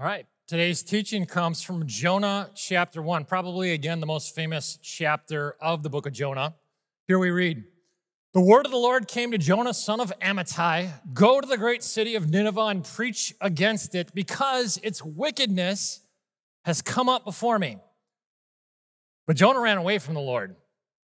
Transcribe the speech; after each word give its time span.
All 0.00 0.06
right, 0.06 0.24
today's 0.48 0.82
teaching 0.82 1.26
comes 1.26 1.62
from 1.62 1.86
Jonah 1.86 2.48
chapter 2.54 3.02
1, 3.02 3.26
probably 3.26 3.72
again 3.72 4.00
the 4.00 4.06
most 4.06 4.34
famous 4.34 4.78
chapter 4.80 5.56
of 5.60 5.82
the 5.82 5.90
book 5.90 6.06
of 6.06 6.14
Jonah. 6.14 6.54
Here 7.06 7.18
we 7.18 7.30
read 7.30 7.64
The 8.32 8.40
word 8.40 8.64
of 8.64 8.72
the 8.72 8.78
Lord 8.78 9.08
came 9.08 9.30
to 9.32 9.36
Jonah, 9.36 9.74
son 9.74 10.00
of 10.00 10.10
Amittai 10.22 10.88
Go 11.12 11.42
to 11.42 11.46
the 11.46 11.58
great 11.58 11.82
city 11.82 12.14
of 12.14 12.30
Nineveh 12.30 12.68
and 12.68 12.82
preach 12.82 13.34
against 13.42 13.94
it, 13.94 14.14
because 14.14 14.80
its 14.82 15.04
wickedness 15.04 16.00
has 16.64 16.80
come 16.80 17.10
up 17.10 17.26
before 17.26 17.58
me. 17.58 17.76
But 19.26 19.36
Jonah 19.36 19.60
ran 19.60 19.76
away 19.76 19.98
from 19.98 20.14
the 20.14 20.20
Lord, 20.20 20.56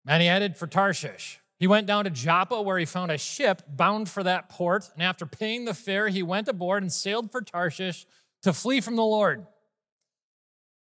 and 0.08 0.22
he 0.22 0.30
headed 0.30 0.56
for 0.56 0.66
Tarshish. 0.66 1.42
He 1.60 1.68
went 1.68 1.88
down 1.88 2.06
to 2.06 2.10
Joppa, 2.10 2.62
where 2.62 2.78
he 2.78 2.86
found 2.86 3.12
a 3.12 3.18
ship 3.18 3.64
bound 3.68 4.08
for 4.08 4.24
that 4.24 4.48
port, 4.48 4.90
and 4.94 5.04
after 5.04 5.26
paying 5.26 5.66
the 5.66 5.74
fare, 5.74 6.08
he 6.08 6.24
went 6.24 6.48
aboard 6.48 6.84
and 6.84 6.94
sailed 6.94 7.34
for 7.34 7.42
Tarshish 7.42 8.06
to 8.48 8.54
flee 8.54 8.82
from 8.82 8.95
the 8.95 9.04
Lord. 9.04 9.45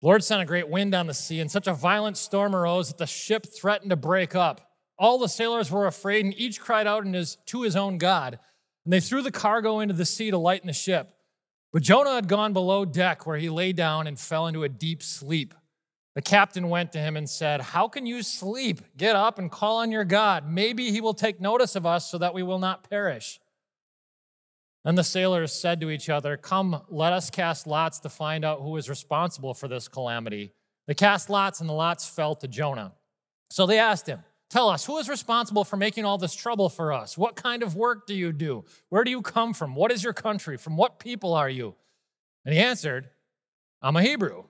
The 0.01 0.07
Lord 0.07 0.23
sent 0.23 0.41
a 0.41 0.45
great 0.45 0.69
wind 0.69 0.93
on 0.93 1.07
the 1.07 1.13
sea, 1.13 1.39
and 1.39 1.49
such 1.49 1.67
a 1.67 1.73
violent 1.73 2.17
storm 2.17 2.55
arose 2.55 2.87
that 2.87 2.99
the 2.99 3.07
ship 3.07 3.47
threatened 3.47 3.89
to 3.89 3.95
break 3.95 4.35
up. 4.35 4.61
All 4.99 5.17
the 5.17 5.27
sailors 5.27 5.71
were 5.71 5.87
afraid, 5.87 6.23
and 6.23 6.39
each 6.39 6.61
cried 6.61 6.85
out 6.87 7.05
his, 7.05 7.37
to 7.47 7.63
his 7.63 7.75
own 7.75 7.97
God. 7.97 8.39
And 8.85 8.93
they 8.93 8.99
threw 8.99 9.21
the 9.21 9.31
cargo 9.31 9.79
into 9.79 9.95
the 9.95 10.05
sea 10.05 10.29
to 10.31 10.37
lighten 10.37 10.67
the 10.67 10.73
ship. 10.73 11.11
But 11.73 11.81
Jonah 11.81 12.13
had 12.13 12.27
gone 12.27 12.53
below 12.53 12.85
deck, 12.85 13.25
where 13.25 13.37
he 13.37 13.49
lay 13.49 13.73
down 13.73 14.05
and 14.05 14.19
fell 14.19 14.47
into 14.47 14.63
a 14.63 14.69
deep 14.69 15.01
sleep. 15.01 15.53
The 16.13 16.21
captain 16.21 16.69
went 16.69 16.91
to 16.93 16.99
him 16.99 17.17
and 17.17 17.29
said, 17.29 17.61
How 17.61 17.87
can 17.87 18.05
you 18.05 18.21
sleep? 18.21 18.81
Get 18.97 19.15
up 19.15 19.39
and 19.39 19.51
call 19.51 19.77
on 19.77 19.91
your 19.91 20.05
God. 20.05 20.47
Maybe 20.47 20.91
he 20.91 21.01
will 21.01 21.13
take 21.13 21.41
notice 21.41 21.75
of 21.75 21.85
us 21.85 22.09
so 22.09 22.17
that 22.19 22.33
we 22.33 22.43
will 22.43 22.59
not 22.59 22.89
perish. 22.89 23.39
Then 24.87 24.95
the 24.95 25.03
sailors 25.03 25.51
said 25.51 25.81
to 25.81 25.89
each 25.89 26.09
other, 26.09 26.37
Come, 26.37 26.81
let 26.87 27.11
us 27.11 27.29
cast 27.29 27.67
lots 27.67 27.99
to 27.99 28.09
find 28.09 28.45
out 28.45 28.61
who 28.61 28.77
is 28.77 28.87
responsible 28.87 29.53
for 29.53 29.67
this 29.67 29.89
calamity. 29.89 30.53
They 30.87 30.93
cast 30.93 31.29
lots, 31.29 31.59
and 31.59 31.67
the 31.67 31.73
lots 31.73 32.07
fell 32.07 32.35
to 32.35 32.47
Jonah. 32.47 32.93
So 33.49 33.65
they 33.65 33.79
asked 33.79 34.07
him, 34.07 34.23
Tell 34.49 34.69
us, 34.69 34.85
who 34.85 34.97
is 34.97 35.09
responsible 35.09 35.65
for 35.65 35.75
making 35.75 36.05
all 36.05 36.17
this 36.17 36.33
trouble 36.33 36.69
for 36.69 36.93
us? 36.93 37.17
What 37.17 37.35
kind 37.35 37.63
of 37.63 37.75
work 37.75 38.07
do 38.07 38.13
you 38.13 38.31
do? 38.31 38.63
Where 38.87 39.03
do 39.03 39.11
you 39.11 39.21
come 39.21 39.53
from? 39.53 39.75
What 39.75 39.91
is 39.91 40.05
your 40.05 40.13
country? 40.13 40.55
From 40.55 40.77
what 40.77 40.99
people 40.99 41.33
are 41.33 41.49
you? 41.49 41.75
And 42.45 42.53
he 42.53 42.61
answered, 42.61 43.09
I'm 43.81 43.97
a 43.97 44.01
Hebrew, 44.01 44.45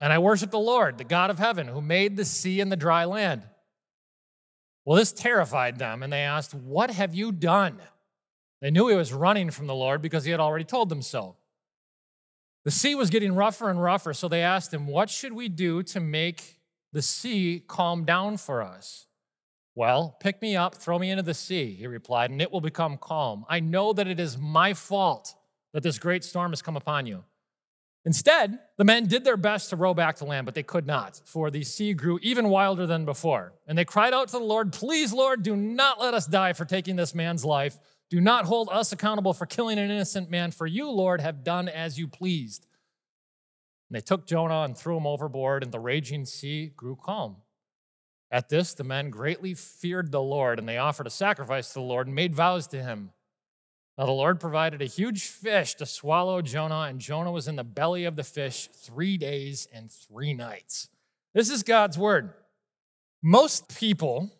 and 0.00 0.14
I 0.14 0.18
worship 0.18 0.50
the 0.50 0.58
Lord, 0.58 0.96
the 0.96 1.04
God 1.04 1.28
of 1.28 1.38
heaven, 1.38 1.68
who 1.68 1.82
made 1.82 2.16
the 2.16 2.24
sea 2.24 2.62
and 2.62 2.72
the 2.72 2.74
dry 2.76 3.04
land. 3.04 3.42
Well, 4.86 4.96
this 4.96 5.12
terrified 5.12 5.78
them, 5.78 6.02
and 6.02 6.10
they 6.10 6.22
asked, 6.22 6.54
What 6.54 6.90
have 6.90 7.14
you 7.14 7.32
done? 7.32 7.80
They 8.60 8.70
knew 8.70 8.88
he 8.88 8.96
was 8.96 9.12
running 9.12 9.50
from 9.50 9.66
the 9.66 9.74
Lord 9.74 10.00
because 10.00 10.24
he 10.24 10.30
had 10.30 10.40
already 10.40 10.64
told 10.64 10.88
them 10.88 11.02
so. 11.02 11.36
The 12.64 12.70
sea 12.70 12.94
was 12.94 13.10
getting 13.10 13.34
rougher 13.34 13.70
and 13.70 13.80
rougher, 13.80 14.12
so 14.12 14.28
they 14.28 14.42
asked 14.42 14.74
him, 14.74 14.86
What 14.86 15.08
should 15.10 15.32
we 15.32 15.48
do 15.48 15.82
to 15.84 16.00
make 16.00 16.60
the 16.92 17.02
sea 17.02 17.62
calm 17.66 18.04
down 18.04 18.38
for 18.38 18.62
us? 18.62 19.06
Well, 19.76 20.16
pick 20.20 20.40
me 20.40 20.56
up, 20.56 20.74
throw 20.74 20.98
me 20.98 21.10
into 21.10 21.22
the 21.22 21.34
sea, 21.34 21.74
he 21.74 21.86
replied, 21.86 22.30
and 22.30 22.40
it 22.40 22.50
will 22.50 22.62
become 22.62 22.96
calm. 22.96 23.44
I 23.48 23.60
know 23.60 23.92
that 23.92 24.08
it 24.08 24.18
is 24.18 24.38
my 24.38 24.72
fault 24.72 25.34
that 25.74 25.82
this 25.82 25.98
great 25.98 26.24
storm 26.24 26.52
has 26.52 26.62
come 26.62 26.76
upon 26.76 27.06
you. 27.06 27.24
Instead, 28.06 28.58
the 28.78 28.84
men 28.84 29.06
did 29.06 29.24
their 29.24 29.36
best 29.36 29.68
to 29.70 29.76
row 29.76 29.92
back 29.92 30.16
to 30.16 30.24
land, 30.24 30.46
but 30.46 30.54
they 30.54 30.62
could 30.62 30.86
not, 30.86 31.20
for 31.24 31.50
the 31.50 31.62
sea 31.62 31.92
grew 31.92 32.18
even 32.22 32.48
wilder 32.48 32.86
than 32.86 33.04
before. 33.04 33.52
And 33.66 33.76
they 33.76 33.84
cried 33.84 34.14
out 34.14 34.28
to 34.28 34.38
the 34.38 34.44
Lord, 34.44 34.72
Please, 34.72 35.12
Lord, 35.12 35.42
do 35.42 35.54
not 35.54 36.00
let 36.00 36.14
us 36.14 36.26
die 36.26 36.52
for 36.52 36.64
taking 36.64 36.96
this 36.96 37.14
man's 37.14 37.44
life 37.44 37.78
do 38.08 38.20
not 38.20 38.44
hold 38.44 38.68
us 38.70 38.92
accountable 38.92 39.32
for 39.32 39.46
killing 39.46 39.78
an 39.78 39.90
innocent 39.90 40.30
man, 40.30 40.50
for 40.50 40.66
you, 40.66 40.90
Lord, 40.90 41.20
have 41.20 41.42
done 41.44 41.68
as 41.68 41.98
you 41.98 42.06
pleased. 42.06 42.66
And 43.88 43.96
they 43.96 44.00
took 44.00 44.26
Jonah 44.26 44.62
and 44.62 44.76
threw 44.76 44.96
him 44.96 45.06
overboard, 45.06 45.62
and 45.62 45.72
the 45.72 45.80
raging 45.80 46.24
sea 46.24 46.72
grew 46.76 46.96
calm. 46.96 47.36
At 48.30 48.48
this, 48.48 48.74
the 48.74 48.84
men 48.84 49.10
greatly 49.10 49.54
feared 49.54 50.10
the 50.10 50.22
Lord, 50.22 50.58
and 50.58 50.68
they 50.68 50.78
offered 50.78 51.06
a 51.06 51.10
sacrifice 51.10 51.68
to 51.68 51.74
the 51.74 51.80
Lord 51.80 52.06
and 52.06 52.14
made 52.14 52.34
vows 52.34 52.66
to 52.68 52.82
him. 52.82 53.10
Now, 53.96 54.06
the 54.06 54.12
Lord 54.12 54.40
provided 54.40 54.82
a 54.82 54.86
huge 54.86 55.24
fish 55.24 55.74
to 55.76 55.86
swallow 55.86 56.42
Jonah, 56.42 56.82
and 56.82 57.00
Jonah 57.00 57.32
was 57.32 57.48
in 57.48 57.56
the 57.56 57.64
belly 57.64 58.04
of 58.04 58.16
the 58.16 58.24
fish 58.24 58.68
three 58.68 59.16
days 59.16 59.66
and 59.72 59.90
three 59.90 60.34
nights. 60.34 60.88
This 61.34 61.50
is 61.50 61.62
God's 61.62 61.96
word. 61.96 62.34
Most 63.22 63.78
people 63.78 64.30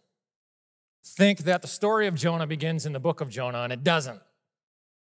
think 1.07 1.41
that 1.41 1.63
the 1.63 1.69
story 1.69 2.07
of 2.09 2.17
Jonah 2.17 2.47
begins 2.47 2.85
in 2.85 2.93
the 2.93 3.01
book 3.01 3.21
of 3.21 3.31
Jonah, 3.31 3.63
and 3.63 3.73
it 3.73 3.85
doesn't. 3.85 4.21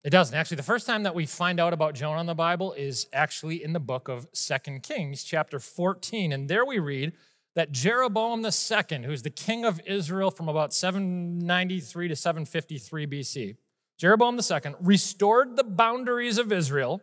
It 0.02 0.10
doesn't. 0.10 0.34
Actually, 0.34 0.56
the 0.56 0.62
first 0.62 0.86
time 0.86 1.02
that 1.02 1.14
we 1.14 1.26
find 1.26 1.60
out 1.60 1.74
about 1.74 1.94
Jonah 1.94 2.20
in 2.20 2.26
the 2.26 2.34
Bible 2.34 2.72
is 2.72 3.06
actually 3.12 3.62
in 3.62 3.74
the 3.74 3.80
book 3.80 4.08
of 4.08 4.26
Second 4.32 4.82
Kings, 4.82 5.22
chapter 5.22 5.58
14. 5.58 6.32
And 6.32 6.48
there 6.48 6.64
we 6.64 6.78
read 6.78 7.12
that 7.54 7.70
Jeroboam 7.70 8.42
II, 8.42 9.02
who's 9.04 9.22
the 9.22 9.30
king 9.30 9.66
of 9.66 9.78
Israel 9.84 10.30
from 10.30 10.48
about 10.48 10.72
793 10.72 12.08
to 12.08 12.16
753 12.16 13.06
BC, 13.06 13.56
Jeroboam 13.98 14.38
II 14.38 14.74
restored 14.80 15.56
the 15.56 15.64
boundaries 15.64 16.38
of 16.38 16.50
Israel 16.50 17.02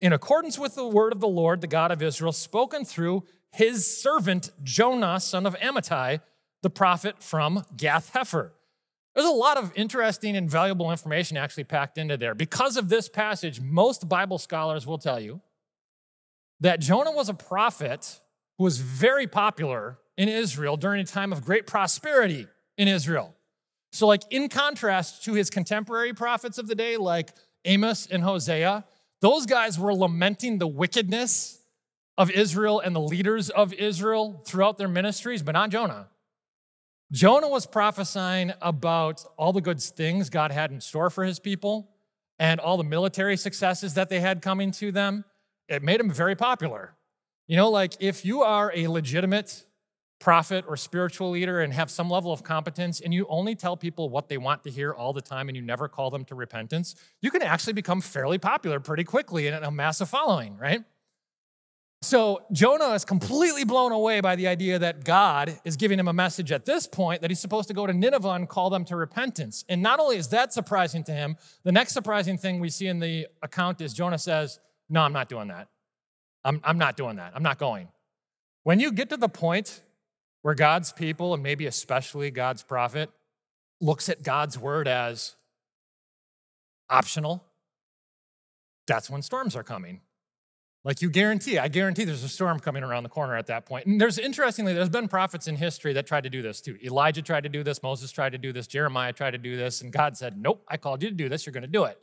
in 0.00 0.12
accordance 0.12 0.56
with 0.56 0.76
the 0.76 0.86
word 0.86 1.12
of 1.12 1.18
the 1.18 1.26
Lord, 1.26 1.60
the 1.60 1.66
God 1.66 1.90
of 1.90 2.02
Israel, 2.02 2.32
spoken 2.32 2.84
through 2.84 3.24
his 3.50 4.00
servant 4.00 4.52
Jonah, 4.62 5.18
son 5.18 5.44
of 5.44 5.56
Amittai, 5.56 6.20
the 6.62 6.70
prophet 6.70 7.22
from 7.22 7.64
Gath 7.76 8.12
Hepher. 8.12 8.50
There's 9.14 9.26
a 9.26 9.30
lot 9.30 9.56
of 9.56 9.72
interesting 9.74 10.36
and 10.36 10.50
valuable 10.50 10.90
information 10.90 11.36
actually 11.36 11.64
packed 11.64 11.96
into 11.96 12.16
there. 12.16 12.34
Because 12.34 12.76
of 12.76 12.90
this 12.90 13.08
passage, 13.08 13.60
most 13.60 14.08
Bible 14.08 14.38
scholars 14.38 14.86
will 14.86 14.98
tell 14.98 15.18
you 15.18 15.40
that 16.60 16.80
Jonah 16.80 17.12
was 17.12 17.28
a 17.28 17.34
prophet 17.34 18.20
who 18.58 18.64
was 18.64 18.78
very 18.78 19.26
popular 19.26 19.98
in 20.16 20.28
Israel 20.28 20.76
during 20.76 21.00
a 21.00 21.04
time 21.04 21.32
of 21.32 21.44
great 21.44 21.66
prosperity 21.66 22.46
in 22.76 22.88
Israel. 22.88 23.34
So, 23.92 24.06
like, 24.06 24.22
in 24.30 24.48
contrast 24.48 25.24
to 25.24 25.32
his 25.32 25.48
contemporary 25.48 26.12
prophets 26.12 26.58
of 26.58 26.66
the 26.66 26.74
day, 26.74 26.98
like 26.98 27.30
Amos 27.64 28.06
and 28.06 28.22
Hosea, 28.22 28.84
those 29.22 29.46
guys 29.46 29.78
were 29.78 29.94
lamenting 29.94 30.58
the 30.58 30.66
wickedness 30.66 31.60
of 32.18 32.30
Israel 32.30 32.80
and 32.80 32.94
the 32.94 33.00
leaders 33.00 33.48
of 33.50 33.72
Israel 33.72 34.42
throughout 34.46 34.76
their 34.76 34.88
ministries, 34.88 35.42
but 35.42 35.52
not 35.52 35.70
Jonah. 35.70 36.08
Jonah 37.12 37.48
was 37.48 37.66
prophesying 37.66 38.52
about 38.60 39.24
all 39.36 39.52
the 39.52 39.60
good 39.60 39.80
things 39.80 40.28
God 40.28 40.50
had 40.50 40.72
in 40.72 40.80
store 40.80 41.08
for 41.08 41.24
his 41.24 41.38
people 41.38 41.90
and 42.38 42.58
all 42.58 42.76
the 42.76 42.84
military 42.84 43.36
successes 43.36 43.94
that 43.94 44.08
they 44.08 44.20
had 44.20 44.42
coming 44.42 44.72
to 44.72 44.90
them. 44.90 45.24
It 45.68 45.82
made 45.82 46.00
him 46.00 46.10
very 46.10 46.34
popular. 46.34 46.94
You 47.46 47.56
know, 47.56 47.70
like 47.70 47.94
if 48.00 48.24
you 48.24 48.42
are 48.42 48.72
a 48.74 48.88
legitimate 48.88 49.64
prophet 50.18 50.64
or 50.66 50.76
spiritual 50.76 51.30
leader 51.30 51.60
and 51.60 51.72
have 51.72 51.90
some 51.90 52.10
level 52.10 52.32
of 52.32 52.42
competence 52.42 53.00
and 53.00 53.14
you 53.14 53.26
only 53.28 53.54
tell 53.54 53.76
people 53.76 54.08
what 54.08 54.28
they 54.28 54.38
want 54.38 54.64
to 54.64 54.70
hear 54.70 54.92
all 54.92 55.12
the 55.12 55.20
time 55.20 55.48
and 55.48 55.56
you 55.56 55.62
never 55.62 55.88
call 55.88 56.10
them 56.10 56.24
to 56.24 56.34
repentance, 56.34 56.96
you 57.20 57.30
can 57.30 57.42
actually 57.42 57.74
become 57.74 58.00
fairly 58.00 58.38
popular 58.38 58.80
pretty 58.80 59.04
quickly 59.04 59.46
and 59.46 59.64
a 59.64 59.70
massive 59.70 60.08
following, 60.08 60.56
right? 60.56 60.82
So 62.02 62.42
Jonah 62.52 62.90
is 62.90 63.04
completely 63.04 63.64
blown 63.64 63.90
away 63.90 64.20
by 64.20 64.36
the 64.36 64.48
idea 64.48 64.78
that 64.78 65.04
God 65.04 65.58
is 65.64 65.76
giving 65.76 65.98
him 65.98 66.08
a 66.08 66.12
message 66.12 66.52
at 66.52 66.66
this 66.66 66.86
point 66.86 67.22
that 67.22 67.30
he's 67.30 67.40
supposed 67.40 67.68
to 67.68 67.74
go 67.74 67.86
to 67.86 67.92
Nineveh 67.92 68.30
and 68.30 68.48
call 68.48 68.70
them 68.70 68.84
to 68.86 68.96
repentance. 68.96 69.64
And 69.68 69.82
not 69.82 69.98
only 69.98 70.16
is 70.16 70.28
that 70.28 70.52
surprising 70.52 71.02
to 71.04 71.12
him, 71.12 71.36
the 71.64 71.72
next 71.72 71.94
surprising 71.94 72.36
thing 72.36 72.60
we 72.60 72.68
see 72.68 72.86
in 72.86 73.00
the 73.00 73.26
account 73.42 73.80
is 73.80 73.94
Jonah 73.94 74.18
says, 74.18 74.60
No, 74.88 75.00
I'm 75.00 75.12
not 75.12 75.28
doing 75.28 75.48
that. 75.48 75.68
I'm, 76.44 76.60
I'm 76.62 76.78
not 76.78 76.96
doing 76.96 77.16
that. 77.16 77.32
I'm 77.34 77.42
not 77.42 77.58
going. 77.58 77.88
When 78.62 78.78
you 78.78 78.92
get 78.92 79.10
to 79.10 79.16
the 79.16 79.28
point 79.28 79.82
where 80.42 80.54
God's 80.54 80.92
people, 80.92 81.34
and 81.34 81.42
maybe 81.42 81.66
especially 81.66 82.30
God's 82.30 82.62
prophet, 82.62 83.10
looks 83.80 84.08
at 84.08 84.22
God's 84.22 84.58
word 84.58 84.86
as 84.86 85.34
optional, 86.88 87.42
that's 88.86 89.10
when 89.10 89.22
storms 89.22 89.56
are 89.56 89.64
coming. 89.64 90.02
Like 90.86 91.02
you 91.02 91.10
guarantee, 91.10 91.58
I 91.58 91.66
guarantee 91.66 92.04
there's 92.04 92.22
a 92.22 92.28
storm 92.28 92.60
coming 92.60 92.84
around 92.84 93.02
the 93.02 93.08
corner 93.08 93.34
at 93.34 93.48
that 93.48 93.66
point. 93.66 93.86
And 93.86 94.00
there's 94.00 94.20
interestingly, 94.20 94.72
there's 94.72 94.88
been 94.88 95.08
prophets 95.08 95.48
in 95.48 95.56
history 95.56 95.92
that 95.94 96.06
tried 96.06 96.22
to 96.22 96.30
do 96.30 96.42
this 96.42 96.60
too. 96.60 96.78
Elijah 96.80 97.22
tried 97.22 97.42
to 97.42 97.48
do 97.48 97.64
this, 97.64 97.82
Moses 97.82 98.12
tried 98.12 98.30
to 98.30 98.38
do 98.38 98.52
this, 98.52 98.68
Jeremiah 98.68 99.12
tried 99.12 99.32
to 99.32 99.38
do 99.38 99.56
this, 99.56 99.80
and 99.80 99.92
God 99.92 100.16
said, 100.16 100.40
Nope, 100.40 100.62
I 100.68 100.76
called 100.76 101.02
you 101.02 101.08
to 101.08 101.14
do 101.14 101.28
this, 101.28 101.44
you're 101.44 101.52
gonna 101.52 101.66
do 101.66 101.84
it. 101.84 101.98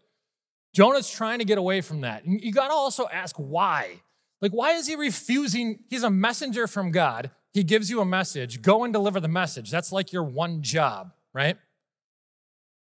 Jonah's 0.75 1.09
trying 1.09 1.39
to 1.39 1.45
get 1.45 1.57
away 1.57 1.79
from 1.79 2.01
that. 2.01 2.25
And 2.25 2.41
you 2.41 2.51
gotta 2.51 2.73
also 2.73 3.07
ask 3.07 3.37
why. 3.37 4.01
Like, 4.41 4.51
why 4.51 4.73
is 4.73 4.85
he 4.85 4.97
refusing? 4.97 5.79
He's 5.89 6.03
a 6.03 6.09
messenger 6.09 6.67
from 6.67 6.91
God. 6.91 7.31
He 7.53 7.63
gives 7.63 7.89
you 7.89 8.01
a 8.01 8.05
message, 8.05 8.61
go 8.61 8.83
and 8.83 8.91
deliver 8.91 9.21
the 9.21 9.29
message. 9.29 9.71
That's 9.71 9.93
like 9.93 10.11
your 10.11 10.25
one 10.25 10.61
job, 10.61 11.13
right? 11.33 11.55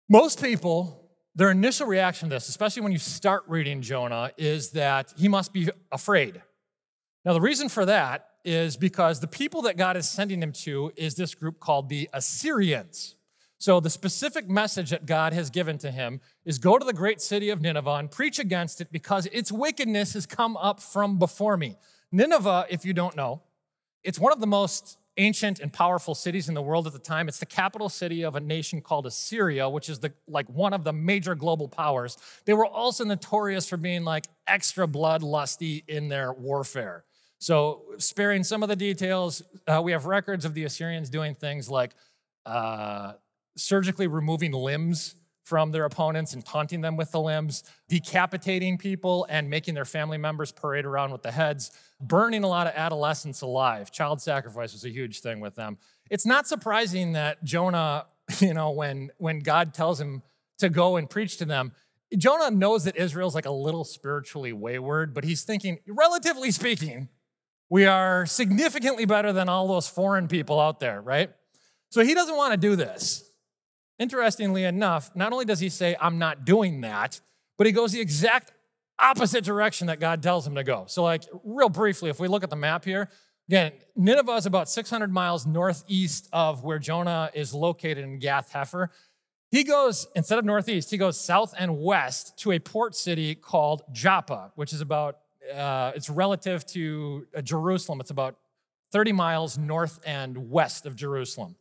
Most 0.09 0.43
people 0.43 1.04
their 1.35 1.51
initial 1.51 1.87
reaction 1.87 2.29
to 2.29 2.37
this, 2.37 2.49
especially 2.49 2.83
when 2.83 2.93
you 2.93 2.99
start 2.99 3.45
reading 3.49 3.83
Jonah, 3.83 4.31
is 4.37 4.71
that 4.71 5.13
he 5.17 5.29
must 5.29 5.53
be 5.53 5.69
afraid. 5.91 6.41
Now, 7.25 7.33
the 7.33 7.41
reason 7.41 7.69
for 7.69 7.85
that 7.87 8.29
is 8.45 8.77
because 8.77 9.21
the 9.21 9.27
people 9.27 9.63
that 9.63 9.77
God 9.77 9.97
is 9.97 10.09
sending 10.09 10.43
him 10.43 10.53
to 10.53 10.93
is 10.97 11.15
this 11.15 11.35
group 11.35 11.59
called 11.59 11.89
the 11.89 12.09
Assyrians. 12.13 13.17
So, 13.59 13.81
the 13.81 13.91
specific 13.91 14.49
message 14.49 14.91
that 14.91 15.07
God 15.07 15.33
has 15.33 15.49
given 15.49 15.79
to 15.79 15.91
him 15.91 16.21
is 16.45 16.59
go 16.59 16.79
to 16.79 16.85
the 16.85 16.93
great 16.93 17.21
city 17.21 17.51
of 17.51 17.63
Nineveh 17.63 17.95
and 17.95 18.11
preach 18.11 18.39
against 18.39 18.81
it 18.81 18.93
because 18.93 19.27
its 19.27 19.51
wickedness 19.51 20.13
has 20.13 20.27
come 20.27 20.57
up 20.59 20.81
from 20.81 21.19
before 21.19 21.57
me. 21.57 21.77
Nineveh, 22.13 22.67
if 22.69 22.85
you 22.85 22.93
don't 22.93 23.17
know, 23.17 23.43
it's 24.03 24.21
one 24.21 24.33
of 24.33 24.41
the 24.41 24.47
most 24.47 24.99
ancient 25.17 25.61
and 25.61 25.73
powerful 25.73 26.15
cities 26.15 26.49
in 26.49 26.55
the 26.55 26.63
world 26.63 26.87
at 26.87 26.93
the 26.93 26.99
time. 26.99 27.29
It's 27.29 27.39
the 27.39 27.47
capital 27.47 27.89
city 27.89 28.25
of 28.25 28.35
a 28.35 28.41
nation 28.41 28.81
called 28.81 29.07
Assyria, 29.07 29.69
which 29.69 29.89
is 29.89 30.01
the 30.01 30.13
like 30.27 30.49
one 30.49 30.73
of 30.73 30.85
the 30.85 30.93
major 30.93 31.35
global 31.35 31.69
powers. 31.69 32.17
They 32.45 32.53
were 32.53 32.67
also 32.67 33.05
notorious 33.05 33.69
for 33.69 33.77
being 33.77 34.05
like 34.05 34.27
extra 34.47 34.87
bloodlusty 34.87 35.85
in 35.89 36.09
their 36.09 36.33
warfare. 36.33 37.05
So, 37.39 37.83
sparing 37.99 38.43
some 38.43 38.63
of 38.63 38.69
the 38.69 38.77
details, 38.77 39.43
uh, 39.67 39.81
we 39.83 39.93
have 39.93 40.07
records 40.07 40.45
of 40.45 40.55
the 40.55 40.65
Assyrians 40.65 41.11
doing 41.11 41.35
things 41.35 41.69
like 41.69 41.93
uh, 42.47 43.15
surgically 43.57 44.07
removing 44.07 44.53
limbs 44.53 45.17
from 45.45 45.71
their 45.71 45.85
opponents 45.85 46.33
and 46.33 46.45
taunting 46.45 46.81
them 46.81 46.97
with 46.97 47.13
the 47.13 47.21
limbs, 47.21 47.63
decapitating 47.89 48.79
people 48.79 49.27
and 49.29 49.51
making 49.51 49.75
their 49.75 49.85
family 49.85 50.17
members 50.17 50.51
parade 50.53 50.87
around 50.87 51.13
with 51.13 51.23
the 51.23 51.31
heads, 51.31 51.71
burning 52.09 52.45
a 52.45 52.49
lot 52.49 52.67
of 52.67 52.75
adolescents 52.75 53.41
alive. 53.41 53.91
Child 53.91 54.21
sacrifice 54.21 54.73
was 54.73 54.85
a 54.85 54.91
huge 54.91 55.21
thing 55.21 55.41
with 55.41 55.55
them. 55.55 55.79
It's 56.11 56.27
not 56.27 56.47
surprising 56.47 57.13
that 57.13 57.43
Jonah, 57.45 58.07
you 58.41 58.55
know, 58.55 58.71
when, 58.71 59.11
when 59.19 59.41
God 59.41 59.75
tells 59.75 60.01
him 60.01 60.23
to 60.59 60.69
go 60.69 60.97
and 60.97 61.09
preach 61.09 61.39
to 61.39 61.45
them, 61.45 61.73
Jonah 62.17 62.51
knows 62.51 62.85
that 62.85 62.97
Israel's 62.97 63.35
like 63.35 63.47
a 63.47 63.51
little 63.51 63.85
spiritually 63.85 64.53
wayward, 64.53 65.15
but 65.15 65.25
he's 65.25 65.43
thinking, 65.43 65.79
relatively 65.89 66.51
speaking, 66.51 67.09
we 67.69 67.87
are 67.87 68.27
significantly 68.27 69.05
better 69.05 69.33
than 69.33 69.49
all 69.49 69.67
those 69.67 69.89
foreign 69.89 70.29
people 70.29 70.61
out 70.61 70.81
there, 70.81 71.01
right? 71.01 71.31
So 71.91 72.03
he 72.03 72.15
doesn't 72.15 72.37
want 72.37 72.53
to 72.53 72.57
do 72.57 72.77
this. 72.77 73.31
Interestingly 73.99 74.65
enough, 74.65 75.11
not 75.15 75.33
only 75.33 75.45
does 75.45 75.61
he 75.61 75.69
say, 75.69 75.97
I'm 76.01 76.19
not 76.19 76.45
doing 76.45 76.83
that, 76.83 77.21
but 77.57 77.67
he 77.67 77.73
goes 77.73 77.93
the 77.93 78.01
exact 78.01 78.53
opposite 78.99 79.45
direction 79.45 79.89
that 79.89 80.01
God 80.01 80.23
tells 80.23 80.47
him 80.47 80.55
to 80.55 80.65
go. 80.65 80.85
So, 80.87 81.03
like, 81.03 81.25
real 81.45 81.69
briefly, 81.69 82.11
if 82.11 82.21
we 82.21 82.29
look 82.29 82.43
at 82.43 82.51
the 82.51 82.57
map 82.57 82.85
here, 82.85 83.09
again, 83.49 83.73
Nineveh 83.97 84.37
is 84.37 84.47
about 84.47 84.69
600 84.69 85.13
miles 85.13 85.47
northeast 85.47 86.29
of 86.33 86.63
where 86.63 86.79
Jonah 86.79 87.31
is 87.35 87.53
located 87.53 88.05
in 88.05 88.19
Gath 88.19 88.53
Hepher. 88.53 88.89
He 89.51 89.65
goes, 89.65 90.07
instead 90.17 90.39
of 90.39 90.45
northeast, 90.45 90.91
he 90.91 90.97
goes 90.97 91.21
south 91.21 91.55
and 91.59 91.81
west 91.81 92.39
to 92.39 92.53
a 92.53 92.59
port 92.59 92.95
city 92.95 93.35
called 93.35 93.83
Joppa, 93.93 94.53
which 94.57 94.73
is 94.73 94.81
about, 94.81 95.19
uh, 95.55 95.93
it's 95.95 96.11
relative 96.11 96.67
to 96.67 97.27
uh, 97.37 97.41
Jerusalem. 97.41 98.01
It's 98.01 98.11
about 98.11 98.37
30 98.93 99.13
miles 99.13 99.59
north 99.59 100.01
and 100.07 100.51
west 100.51 100.87
of 100.87 100.97
Jerusalem 100.97 101.57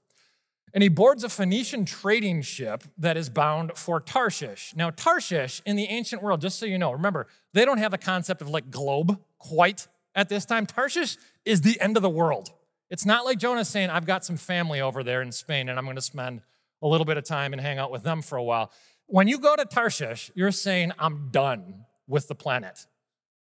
and 0.73 0.81
he 0.81 0.89
boards 0.89 1.23
a 1.23 1.29
Phoenician 1.29 1.85
trading 1.85 2.41
ship 2.41 2.83
that 2.97 3.15
is 3.15 3.29
bound 3.29 3.73
for 3.75 3.99
Tarshish. 3.99 4.73
Now, 4.75 4.89
Tarshish 4.89 5.61
in 5.65 5.75
the 5.75 5.85
ancient 5.85 6.23
world, 6.23 6.41
just 6.41 6.57
so 6.57 6.65
you 6.65 6.79
know, 6.79 6.91
remember, 6.91 7.27
they 7.53 7.63
don't 7.63 7.77
have 7.77 7.91
the 7.91 7.97
concept 7.97 8.41
of 8.41 8.49
like 8.49 8.71
globe 8.71 9.19
quite 9.37 9.87
at 10.15 10.29
this 10.29 10.45
time. 10.45 10.65
Tarshish 10.65 11.17
is 11.45 11.61
the 11.61 11.79
end 11.79 11.95
of 11.95 12.01
the 12.01 12.09
world. 12.09 12.51
It's 12.89 13.05
not 13.05 13.23
like 13.23 13.37
Jonah 13.37 13.65
saying, 13.65 13.91
I've 13.91 14.05
got 14.05 14.25
some 14.25 14.37
family 14.37 14.81
over 14.81 15.03
there 15.03 15.21
in 15.21 15.31
Spain 15.31 15.69
and 15.69 15.77
I'm 15.77 15.85
going 15.85 15.95
to 15.95 16.01
spend 16.01 16.41
a 16.81 16.87
little 16.87 17.05
bit 17.05 17.17
of 17.17 17.23
time 17.23 17.53
and 17.53 17.61
hang 17.61 17.77
out 17.77 17.91
with 17.91 18.03
them 18.03 18.21
for 18.21 18.37
a 18.37 18.43
while. 18.43 18.71
When 19.05 19.27
you 19.27 19.39
go 19.39 19.55
to 19.55 19.65
Tarshish, 19.65 20.31
you're 20.33 20.51
saying, 20.51 20.91
I'm 20.97 21.29
done 21.31 21.85
with 22.07 22.27
the 22.27 22.35
planet. 22.35 22.85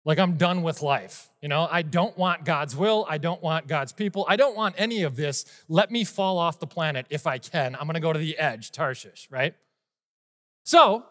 Like, 0.06 0.18
I'm 0.18 0.38
done 0.38 0.64
with 0.64 0.82
life. 0.82 1.30
You 1.42 1.50
know, 1.50 1.68
I 1.70 1.82
don't 1.82 2.18
want 2.18 2.46
God's 2.46 2.76
will. 2.76 3.06
I 3.10 3.18
don't 3.18 3.42
want 3.44 3.68
God's 3.68 3.92
people. 3.92 4.26
I 4.28 4.36
don't 4.38 4.56
want 4.56 4.76
any 4.78 5.04
of 5.04 5.16
this. 5.16 5.46
Let 5.68 5.92
me 5.92 6.04
fall 6.04 6.38
off 6.38 6.60
the 6.60 6.68
planet 6.68 7.06
if 7.10 7.28
I 7.28 7.38
can. 7.38 7.76
I'm 7.76 7.84
going 7.84 7.96
to 7.96 8.00
go 8.00 8.14
to 8.14 8.20
the 8.20 8.38
edge, 8.38 8.72
Tarshish, 8.72 9.28
right? 9.30 9.54
So 10.64 11.06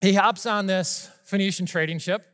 he 0.00 0.14
hops 0.14 0.46
on 0.46 0.66
this 0.66 1.10
Phoenician 1.24 1.66
trading 1.66 1.98
ship 1.98 2.26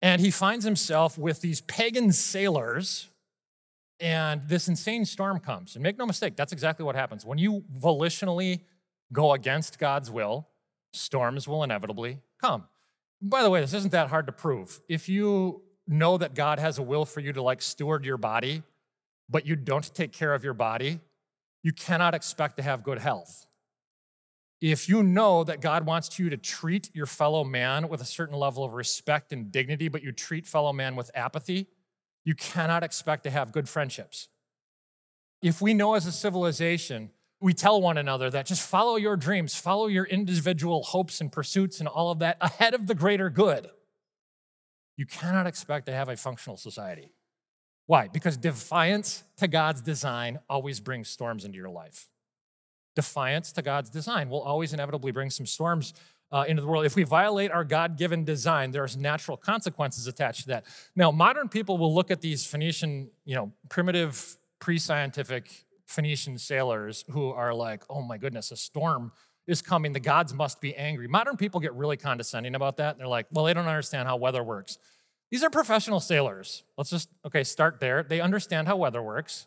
and 0.00 0.20
he 0.20 0.30
finds 0.30 0.64
himself 0.64 1.16
with 1.18 1.40
these 1.40 1.60
pagan 1.62 2.12
sailors. 2.12 3.08
And 4.00 4.42
this 4.48 4.68
insane 4.68 5.04
storm 5.04 5.38
comes. 5.38 5.76
And 5.76 5.82
make 5.82 5.98
no 5.98 6.04
mistake, 6.04 6.36
that's 6.36 6.52
exactly 6.52 6.84
what 6.84 6.96
happens. 6.96 7.24
When 7.24 7.38
you 7.38 7.64
volitionally 7.78 8.60
go 9.12 9.32
against 9.32 9.78
God's 9.78 10.10
will, 10.10 10.48
storms 10.92 11.46
will 11.46 11.62
inevitably 11.62 12.18
come. 12.40 12.64
By 13.26 13.42
the 13.42 13.48
way, 13.48 13.62
this 13.62 13.72
isn't 13.72 13.92
that 13.92 14.08
hard 14.08 14.26
to 14.26 14.32
prove. 14.32 14.80
If 14.86 15.08
you 15.08 15.62
know 15.88 16.18
that 16.18 16.34
God 16.34 16.58
has 16.58 16.76
a 16.76 16.82
will 16.82 17.06
for 17.06 17.20
you 17.20 17.32
to 17.32 17.42
like 17.42 17.62
steward 17.62 18.04
your 18.04 18.18
body, 18.18 18.62
but 19.30 19.46
you 19.46 19.56
don't 19.56 19.94
take 19.94 20.12
care 20.12 20.34
of 20.34 20.44
your 20.44 20.52
body, 20.52 21.00
you 21.62 21.72
cannot 21.72 22.14
expect 22.14 22.58
to 22.58 22.62
have 22.62 22.84
good 22.84 22.98
health. 22.98 23.46
If 24.60 24.90
you 24.90 25.02
know 25.02 25.42
that 25.42 25.62
God 25.62 25.86
wants 25.86 26.18
you 26.18 26.28
to 26.28 26.36
treat 26.36 26.94
your 26.94 27.06
fellow 27.06 27.44
man 27.44 27.88
with 27.88 28.02
a 28.02 28.04
certain 28.04 28.36
level 28.36 28.62
of 28.62 28.74
respect 28.74 29.32
and 29.32 29.50
dignity, 29.50 29.88
but 29.88 30.02
you 30.02 30.12
treat 30.12 30.46
fellow 30.46 30.74
man 30.74 30.94
with 30.94 31.10
apathy, 31.14 31.66
you 32.26 32.34
cannot 32.34 32.82
expect 32.82 33.24
to 33.24 33.30
have 33.30 33.52
good 33.52 33.70
friendships. 33.70 34.28
If 35.40 35.62
we 35.62 35.72
know 35.72 35.94
as 35.94 36.04
a 36.04 36.12
civilization 36.12 37.10
we 37.40 37.52
tell 37.52 37.80
one 37.80 37.98
another 37.98 38.30
that 38.30 38.46
just 38.46 38.66
follow 38.66 38.96
your 38.96 39.16
dreams, 39.16 39.54
follow 39.54 39.86
your 39.86 40.04
individual 40.04 40.82
hopes 40.82 41.20
and 41.20 41.30
pursuits 41.30 41.78
and 41.78 41.88
all 41.88 42.10
of 42.10 42.20
that 42.20 42.36
ahead 42.40 42.74
of 42.74 42.86
the 42.86 42.94
greater 42.94 43.30
good. 43.30 43.68
You 44.96 45.06
cannot 45.06 45.46
expect 45.46 45.86
to 45.86 45.92
have 45.92 46.08
a 46.08 46.16
functional 46.16 46.56
society. 46.56 47.10
Why? 47.86 48.08
Because 48.08 48.36
defiance 48.36 49.24
to 49.36 49.48
God's 49.48 49.82
design 49.82 50.38
always 50.48 50.80
brings 50.80 51.08
storms 51.08 51.44
into 51.44 51.58
your 51.58 51.68
life. 51.68 52.08
Defiance 52.96 53.52
to 53.52 53.62
God's 53.62 53.90
design 53.90 54.30
will 54.30 54.40
always 54.40 54.72
inevitably 54.72 55.12
bring 55.12 55.28
some 55.28 55.46
storms 55.46 55.92
uh, 56.32 56.44
into 56.48 56.62
the 56.62 56.68
world. 56.68 56.86
If 56.86 56.96
we 56.96 57.02
violate 57.02 57.50
our 57.50 57.64
God 57.64 57.98
given 57.98 58.24
design, 58.24 58.70
there's 58.70 58.96
natural 58.96 59.36
consequences 59.36 60.06
attached 60.06 60.42
to 60.42 60.48
that. 60.48 60.64
Now, 60.96 61.10
modern 61.10 61.48
people 61.48 61.76
will 61.76 61.94
look 61.94 62.10
at 62.10 62.20
these 62.20 62.46
Phoenician, 62.46 63.10
you 63.24 63.34
know, 63.34 63.52
primitive, 63.68 64.36
pre 64.60 64.78
scientific 64.78 65.64
Phoenician 65.86 66.38
sailors 66.38 67.04
who 67.10 67.30
are 67.30 67.54
like, 67.54 67.82
oh 67.90 68.02
my 68.02 68.18
goodness, 68.18 68.50
a 68.50 68.56
storm 68.56 69.12
is 69.46 69.60
coming. 69.60 69.92
The 69.92 70.00
gods 70.00 70.32
must 70.32 70.60
be 70.60 70.74
angry. 70.74 71.06
Modern 71.08 71.36
people 71.36 71.60
get 71.60 71.74
really 71.74 71.96
condescending 71.96 72.54
about 72.54 72.78
that. 72.78 72.98
They're 72.98 73.06
like, 73.06 73.26
well, 73.30 73.44
they 73.44 73.54
don't 73.54 73.66
understand 73.66 74.08
how 74.08 74.16
weather 74.16 74.42
works. 74.42 74.78
These 75.30 75.42
are 75.42 75.50
professional 75.50 76.00
sailors. 76.00 76.62
Let's 76.78 76.90
just, 76.90 77.08
okay, 77.26 77.44
start 77.44 77.80
there. 77.80 78.02
They 78.02 78.20
understand 78.20 78.68
how 78.68 78.76
weather 78.76 79.02
works. 79.02 79.46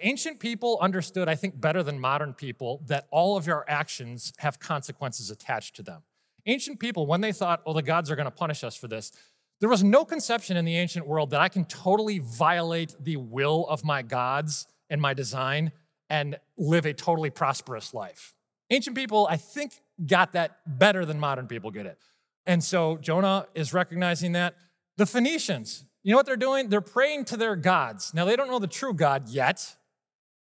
Ancient 0.00 0.40
people 0.40 0.78
understood, 0.80 1.28
I 1.28 1.34
think, 1.34 1.60
better 1.60 1.82
than 1.82 1.98
modern 2.00 2.34
people, 2.34 2.82
that 2.86 3.06
all 3.10 3.36
of 3.36 3.46
your 3.46 3.64
actions 3.68 4.32
have 4.38 4.58
consequences 4.58 5.30
attached 5.30 5.76
to 5.76 5.82
them. 5.82 6.02
Ancient 6.46 6.78
people, 6.78 7.06
when 7.06 7.20
they 7.20 7.32
thought, 7.32 7.62
oh, 7.64 7.72
the 7.72 7.82
gods 7.82 8.10
are 8.10 8.16
going 8.16 8.26
to 8.26 8.30
punish 8.30 8.64
us 8.64 8.76
for 8.76 8.88
this, 8.88 9.12
there 9.60 9.68
was 9.68 9.84
no 9.84 10.04
conception 10.04 10.56
in 10.56 10.64
the 10.64 10.76
ancient 10.76 11.06
world 11.06 11.30
that 11.30 11.40
I 11.40 11.48
can 11.48 11.64
totally 11.64 12.18
violate 12.18 12.94
the 13.00 13.16
will 13.16 13.66
of 13.68 13.84
my 13.84 14.02
gods 14.02 14.66
and 14.90 15.00
my 15.00 15.14
design 15.14 15.72
and 16.10 16.38
live 16.56 16.86
a 16.86 16.92
totally 16.92 17.30
prosperous 17.30 17.94
life. 17.94 18.34
Ancient 18.70 18.96
people, 18.96 19.26
I 19.30 19.36
think, 19.36 19.72
got 20.04 20.32
that 20.32 20.58
better 20.66 21.04
than 21.04 21.20
modern 21.20 21.46
people 21.46 21.70
get 21.70 21.86
it. 21.86 21.98
And 22.46 22.62
so 22.62 22.96
Jonah 22.98 23.46
is 23.54 23.72
recognizing 23.72 24.32
that. 24.32 24.54
The 24.96 25.06
Phoenicians, 25.06 25.84
you 26.02 26.12
know 26.12 26.16
what 26.16 26.26
they're 26.26 26.36
doing? 26.36 26.68
They're 26.68 26.80
praying 26.80 27.24
to 27.26 27.36
their 27.36 27.56
gods. 27.56 28.12
Now, 28.14 28.24
they 28.24 28.36
don't 28.36 28.48
know 28.48 28.58
the 28.58 28.66
true 28.66 28.94
God 28.94 29.28
yet, 29.28 29.76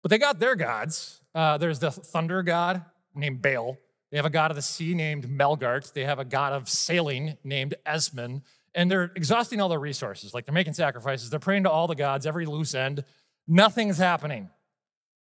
but 0.01 0.09
they 0.09 0.17
got 0.17 0.39
their 0.39 0.55
gods. 0.55 1.21
Uh, 1.35 1.57
there's 1.57 1.79
the 1.79 1.91
thunder 1.91 2.41
god 2.43 2.83
named 3.13 3.41
Baal. 3.41 3.77
They 4.09 4.17
have 4.17 4.25
a 4.25 4.29
god 4.29 4.51
of 4.51 4.55
the 4.55 4.61
sea 4.61 4.93
named 4.93 5.27
Melqart. 5.27 5.93
They 5.93 6.05
have 6.05 6.19
a 6.19 6.25
god 6.25 6.53
of 6.53 6.67
sailing 6.67 7.37
named 7.43 7.75
Esmun. 7.85 8.41
And 8.73 8.89
they're 8.89 9.11
exhausting 9.15 9.61
all 9.61 9.69
their 9.69 9.79
resources. 9.79 10.33
Like 10.33 10.45
they're 10.45 10.53
making 10.53 10.73
sacrifices. 10.73 11.29
They're 11.29 11.39
praying 11.39 11.63
to 11.63 11.69
all 11.69 11.87
the 11.87 11.95
gods, 11.95 12.25
every 12.25 12.45
loose 12.45 12.73
end. 12.73 13.03
Nothing's 13.47 13.97
happening. 13.97 14.49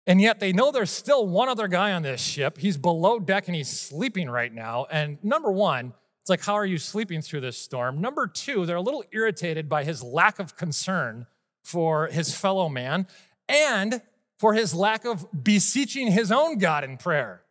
And 0.07 0.21
yet 0.21 0.39
they 0.39 0.53
know 0.53 0.71
there's 0.71 0.89
still 0.89 1.27
one 1.27 1.49
other 1.49 1.67
guy 1.67 1.91
on 1.91 2.01
this 2.01 2.21
ship. 2.21 2.57
He's 2.57 2.77
below 2.77 3.19
deck 3.19 3.47
and 3.47 3.55
he's 3.55 3.69
sleeping 3.69 4.29
right 4.29 4.53
now. 4.53 4.87
And 4.89 5.21
number 5.21 5.51
one, 5.51 5.93
it's 6.21 6.29
like, 6.29 6.43
how 6.43 6.53
are 6.53 6.65
you 6.65 6.77
sleeping 6.77 7.21
through 7.21 7.41
this 7.41 7.57
storm? 7.57 7.99
Number 7.99 8.25
two, 8.25 8.65
they're 8.65 8.77
a 8.77 8.81
little 8.81 9.03
irritated 9.11 9.67
by 9.67 9.83
his 9.83 10.01
lack 10.01 10.39
of 10.39 10.55
concern 10.55 11.27
for 11.63 12.07
his 12.07 12.33
fellow 12.33 12.69
man 12.69 13.05
and 13.49 14.01
for 14.39 14.53
his 14.53 14.73
lack 14.73 15.03
of 15.03 15.25
beseeching 15.43 16.11
his 16.11 16.31
own 16.31 16.57
God 16.57 16.85
in 16.85 16.95
prayer. 16.95 17.43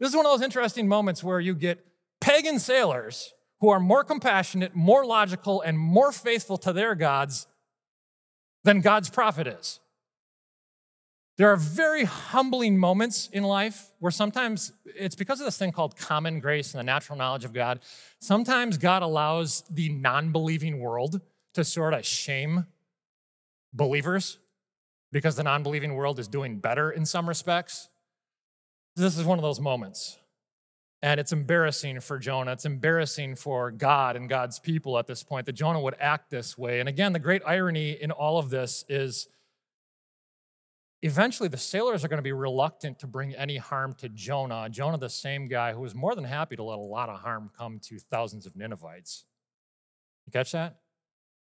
This 0.00 0.08
is 0.10 0.16
one 0.16 0.24
of 0.24 0.32
those 0.32 0.42
interesting 0.42 0.88
moments 0.88 1.22
where 1.22 1.40
you 1.40 1.54
get 1.54 1.84
pagan 2.20 2.58
sailors 2.58 3.34
who 3.60 3.68
are 3.68 3.80
more 3.80 4.02
compassionate, 4.02 4.74
more 4.74 5.04
logical, 5.04 5.60
and 5.60 5.78
more 5.78 6.10
faithful 6.10 6.56
to 6.58 6.72
their 6.72 6.94
gods 6.94 7.46
than 8.64 8.80
God's 8.80 9.10
prophet 9.10 9.46
is. 9.46 9.80
There 11.38 11.50
are 11.50 11.56
very 11.56 12.04
humbling 12.04 12.78
moments 12.78 13.28
in 13.32 13.42
life 13.42 13.90
where 14.00 14.12
sometimes 14.12 14.72
it's 14.84 15.14
because 15.14 15.40
of 15.40 15.46
this 15.46 15.56
thing 15.56 15.72
called 15.72 15.96
common 15.96 16.40
grace 16.40 16.74
and 16.74 16.78
the 16.78 16.84
natural 16.84 17.16
knowledge 17.16 17.44
of 17.44 17.52
God. 17.52 17.80
Sometimes 18.20 18.76
God 18.76 19.02
allows 19.02 19.64
the 19.70 19.88
non 19.88 20.30
believing 20.30 20.78
world 20.78 21.20
to 21.54 21.64
sort 21.64 21.94
of 21.94 22.04
shame 22.04 22.66
believers 23.72 24.38
because 25.10 25.36
the 25.36 25.42
non 25.42 25.62
believing 25.62 25.94
world 25.94 26.18
is 26.18 26.28
doing 26.28 26.58
better 26.58 26.90
in 26.90 27.06
some 27.06 27.28
respects. 27.28 27.88
This 28.94 29.16
is 29.16 29.24
one 29.24 29.38
of 29.38 29.42
those 29.42 29.60
moments. 29.60 30.18
And 31.04 31.18
it's 31.18 31.32
embarrassing 31.32 32.00
for 32.00 32.18
Jonah. 32.18 32.52
It's 32.52 32.64
embarrassing 32.64 33.34
for 33.36 33.72
God 33.72 34.14
and 34.14 34.28
God's 34.28 34.60
people 34.60 34.98
at 34.98 35.06
this 35.06 35.24
point 35.24 35.46
that 35.46 35.54
Jonah 35.54 35.80
would 35.80 35.96
act 35.98 36.30
this 36.30 36.56
way. 36.56 36.78
And 36.78 36.88
again, 36.88 37.12
the 37.12 37.18
great 37.18 37.42
irony 37.44 37.90
in 38.00 38.12
all 38.12 38.38
of 38.38 38.50
this 38.50 38.84
is 38.88 39.28
eventually 41.02 41.48
the 41.48 41.56
sailors 41.56 42.04
are 42.04 42.08
going 42.08 42.18
to 42.18 42.22
be 42.22 42.32
reluctant 42.32 43.00
to 43.00 43.06
bring 43.06 43.34
any 43.34 43.56
harm 43.56 43.94
to 43.94 44.08
Jonah. 44.08 44.68
Jonah, 44.70 44.98
the 44.98 45.10
same 45.10 45.48
guy 45.48 45.72
who 45.72 45.80
was 45.80 45.94
more 45.94 46.14
than 46.14 46.24
happy 46.24 46.56
to 46.56 46.62
let 46.62 46.78
a 46.78 46.82
lot 46.82 47.08
of 47.08 47.20
harm 47.20 47.50
come 47.56 47.80
to 47.80 47.98
thousands 47.98 48.46
of 48.46 48.56
Ninevites. 48.56 49.24
You 50.26 50.32
catch 50.32 50.52
that? 50.52 50.76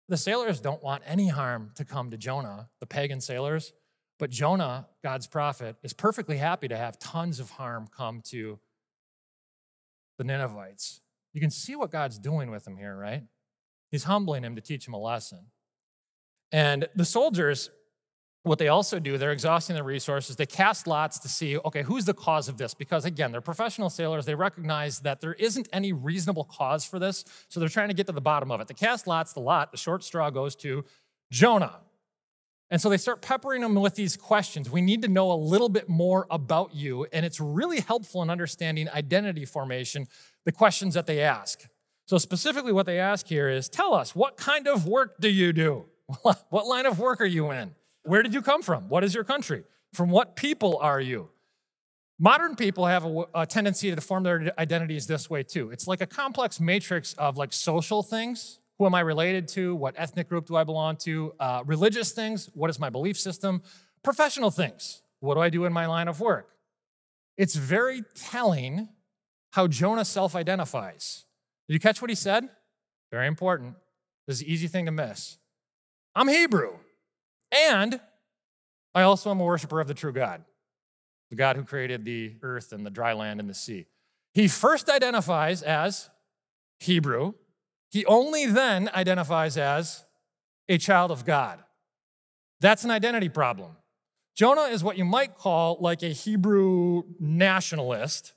The 0.08 0.18
sailors 0.18 0.62
don't 0.62 0.82
want 0.82 1.04
any 1.06 1.28
harm 1.28 1.72
to 1.75 1.86
come 1.86 2.10
to 2.12 2.18
Jonah, 2.18 2.70
the 2.80 2.88
pagan 2.88 3.22
sailors. 3.22 3.74
But 4.18 4.32
Jonah, 4.32 4.88
God's 5.04 5.28
prophet, 5.28 5.75
is 5.84 5.94
perfectly 5.94 6.38
happy 6.38 6.68
to 6.68 6.78
have 6.78 6.98
tons 6.98 7.39
of 7.39 7.51
harm 7.51 7.88
come 7.96 8.22
to 8.30 8.60
the 10.18 10.24
Ninevites. 10.24 11.01
You 11.34 11.42
can 11.42 11.51
see 11.51 11.75
what 11.75 11.92
God's 11.92 12.18
doing 12.18 12.50
with 12.50 12.66
him 12.66 12.78
here, 12.78 12.96
right? 12.96 13.24
He's 13.92 14.06
humbling 14.06 14.44
him 14.44 14.56
to 14.56 14.62
teach 14.62 14.88
him 14.88 14.94
a 14.94 15.00
lesson. 15.00 15.48
And 16.51 16.88
the 16.96 17.06
soldiers, 17.06 17.70
what 18.50 18.58
they 18.58 18.68
also 18.68 18.98
do, 18.98 19.20
they're 19.20 19.32
exhausting 19.32 19.75
their 19.75 19.84
resources. 19.84 20.36
They 20.36 20.48
cast 20.48 20.88
lots 20.88 21.20
to 21.20 21.29
see, 21.29 21.60
okay, 21.60 21.84
who's 21.84 22.06
the 22.06 22.15
cause 22.15 22.50
of 22.50 22.58
this? 22.58 22.74
Because 22.74 23.06
again, 23.06 23.32
they're 23.32 23.41
professional 23.41 23.91
sailors. 23.91 24.25
They 24.25 24.34
recognize 24.34 25.01
that 25.01 25.22
there 25.22 25.34
isn't 25.34 25.70
any 25.72 25.94
reasonable 25.94 26.46
cause 26.46 26.84
for 26.84 26.98
this. 26.98 27.25
So 27.50 27.60
they're 27.60 27.70
trying 27.70 27.89
to 27.89 27.94
get 27.94 28.08
to 28.08 28.12
the 28.12 28.22
bottom 28.22 28.50
of 28.50 28.60
it. 28.60 28.68
They 28.68 28.74
cast 28.74 29.06
lots, 29.06 29.34
the 29.34 29.39
lot, 29.39 29.72
the 29.72 29.77
short 29.77 30.03
straw 30.03 30.32
goes 30.32 30.56
to 30.58 30.84
Jonah. 31.32 31.82
And 32.72 32.82
so 32.82 32.89
they 32.89 32.98
start 32.98 33.22
peppering 33.22 33.62
them 33.62 33.75
with 33.75 33.94
these 33.94 34.18
questions. 34.18 34.68
We 34.68 34.82
need 34.82 35.03
to 35.03 35.08
know 35.08 35.32
a 35.32 35.38
little 35.38 35.70
bit 35.70 35.88
more 35.88 36.25
about 36.32 36.74
you. 36.74 37.06
And 37.13 37.27
it's 37.27 37.39
really 37.39 37.82
helpful 37.82 38.24
in 38.24 38.32
understanding 38.32 38.89
identity 38.89 39.46
formation, 39.46 40.08
the 40.46 40.51
questions 40.51 40.96
that 40.96 41.06
they 41.06 41.22
ask. 41.22 41.68
So, 42.08 42.18
specifically, 42.18 42.72
what 42.72 42.88
they 42.88 43.00
ask 43.00 43.27
here 43.27 43.48
is 43.48 43.70
tell 43.70 43.94
us, 43.94 44.15
what 44.15 44.38
kind 44.38 44.68
of 44.68 44.88
work 44.88 45.20
do 45.20 45.29
you 45.29 45.53
do? 45.53 45.86
what 46.24 46.65
line 46.65 46.88
of 46.88 46.98
work 46.98 47.22
are 47.22 47.25
you 47.25 47.51
in? 47.51 47.75
Where 48.10 48.24
did 48.24 48.34
you 48.34 48.42
come 48.42 48.63
from? 48.63 48.89
What 48.89 49.04
is 49.04 49.13
your 49.13 49.24
country? 49.24 49.66
From 49.94 50.10
what 50.10 50.36
people 50.36 50.80
are 50.82 51.00
you? 51.00 51.30
Modern 52.18 52.56
people 52.56 52.88
have 52.88 53.06
a, 53.06 53.25
a 53.36 53.46
tendency 53.46 53.94
to 53.94 54.01
form 54.01 54.24
their 54.24 54.51
identities 54.58 55.06
this 55.06 55.30
way 55.30 55.44
too. 55.44 55.70
It's 55.70 55.86
like 55.86 56.01
a 56.01 56.08
complex 56.08 56.60
matrix 56.60 57.13
of 57.13 57.38
like 57.38 57.54
social 57.54 58.01
things 58.01 58.60
who 58.80 58.88
am 58.88 58.96
I 58.96 59.01
related 59.01 59.48
to? 59.50 59.75
What 59.75 59.94
ethnic 59.96 60.28
group 60.28 60.48
do 60.48 60.56
I 60.56 60.63
belong 60.63 60.96
to? 60.98 61.34
Uh, 61.39 61.62
religious 61.68 62.12
things. 62.12 62.50
What 62.56 62.72
is 62.72 62.80
my 62.80 62.89
belief 62.89 63.16
system? 63.20 63.62
Professional 64.04 64.50
things. 64.50 65.04
What 65.20 65.36
do 65.36 65.42
I 65.42 65.50
do 65.50 65.66
in 65.66 65.74
my 65.74 65.86
line 65.86 66.08
of 66.08 66.20
work? 66.20 66.50
It's 67.38 67.54
very 67.54 68.01
telling 68.16 68.89
how 69.51 69.68
Jonah 69.68 70.06
self 70.06 70.36
identifies. 70.36 71.25
Did 71.68 71.74
you 71.75 71.80
catch 71.80 72.01
what 72.01 72.10
he 72.10 72.16
said? 72.16 72.50
Very 73.12 73.28
important. 73.28 73.75
This 74.25 74.38
is 74.38 74.42
an 74.42 74.48
easy 74.48 74.68
thing 74.68 74.88
to 74.88 74.92
miss. 74.92 75.38
I'm 76.16 76.28
Hebrew, 76.28 76.72
and 77.51 78.00
I 78.94 79.03
also 79.03 79.32
am 79.32 79.39
a 79.39 79.44
worshiper 79.44 79.79
of 79.79 79.88
the 79.88 79.94
true 79.94 80.13
God, 80.13 80.44
the 81.29 81.36
God 81.36 81.56
who 81.56 81.63
created 81.63 82.06
the 82.06 82.36
earth 82.41 82.72
and 82.72 82.86
the 82.86 82.89
dry 82.89 83.13
land 83.13 83.39
and 83.39 83.50
the 83.50 83.53
sea. 83.53 83.88
He 84.34 84.48
first 84.48 84.89
identifies 84.89 85.62
as 85.62 86.10
Hebrew, 86.79 87.34
he 87.91 88.06
only 88.06 88.46
then 88.46 88.89
identifies 88.94 89.58
as 89.58 90.06
a 90.68 90.77
child 90.77 91.12
of 91.12 91.25
God. 91.25 91.60
That's 92.62 92.84
an 92.84 92.91
identity 92.91 93.29
problem. 93.29 93.72
Jonah 94.36 94.63
is 94.63 94.84
what 94.84 94.98
you 94.98 95.06
might 95.06 95.36
call 95.36 95.77
like 95.82 96.03
a 96.03 96.10
Hebrew 96.10 97.03
nationalist. 97.20 98.34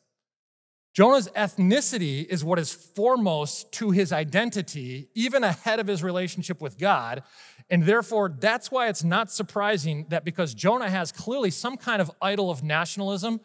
Jonah's 0.94 1.28
ethnicity 1.28 2.26
is 2.26 2.44
what 2.44 2.58
is 2.58 2.72
foremost 2.72 3.72
to 3.72 3.90
his 3.92 4.12
identity, 4.12 5.08
even 5.14 5.44
ahead 5.44 5.80
of 5.80 5.86
his 5.86 6.02
relationship 6.02 6.60
with 6.60 6.78
God. 6.78 7.22
And 7.70 7.84
therefore, 7.84 8.34
that's 8.38 8.70
why 8.70 8.88
it's 8.88 9.04
not 9.04 9.30
surprising 9.30 10.06
that 10.10 10.24
because 10.24 10.54
Jonah 10.54 10.90
has 10.90 11.12
clearly 11.12 11.50
some 11.50 11.76
kind 11.76 12.02
of 12.02 12.10
idol 12.20 12.50
of 12.50 12.62
nationalism, 12.62 13.40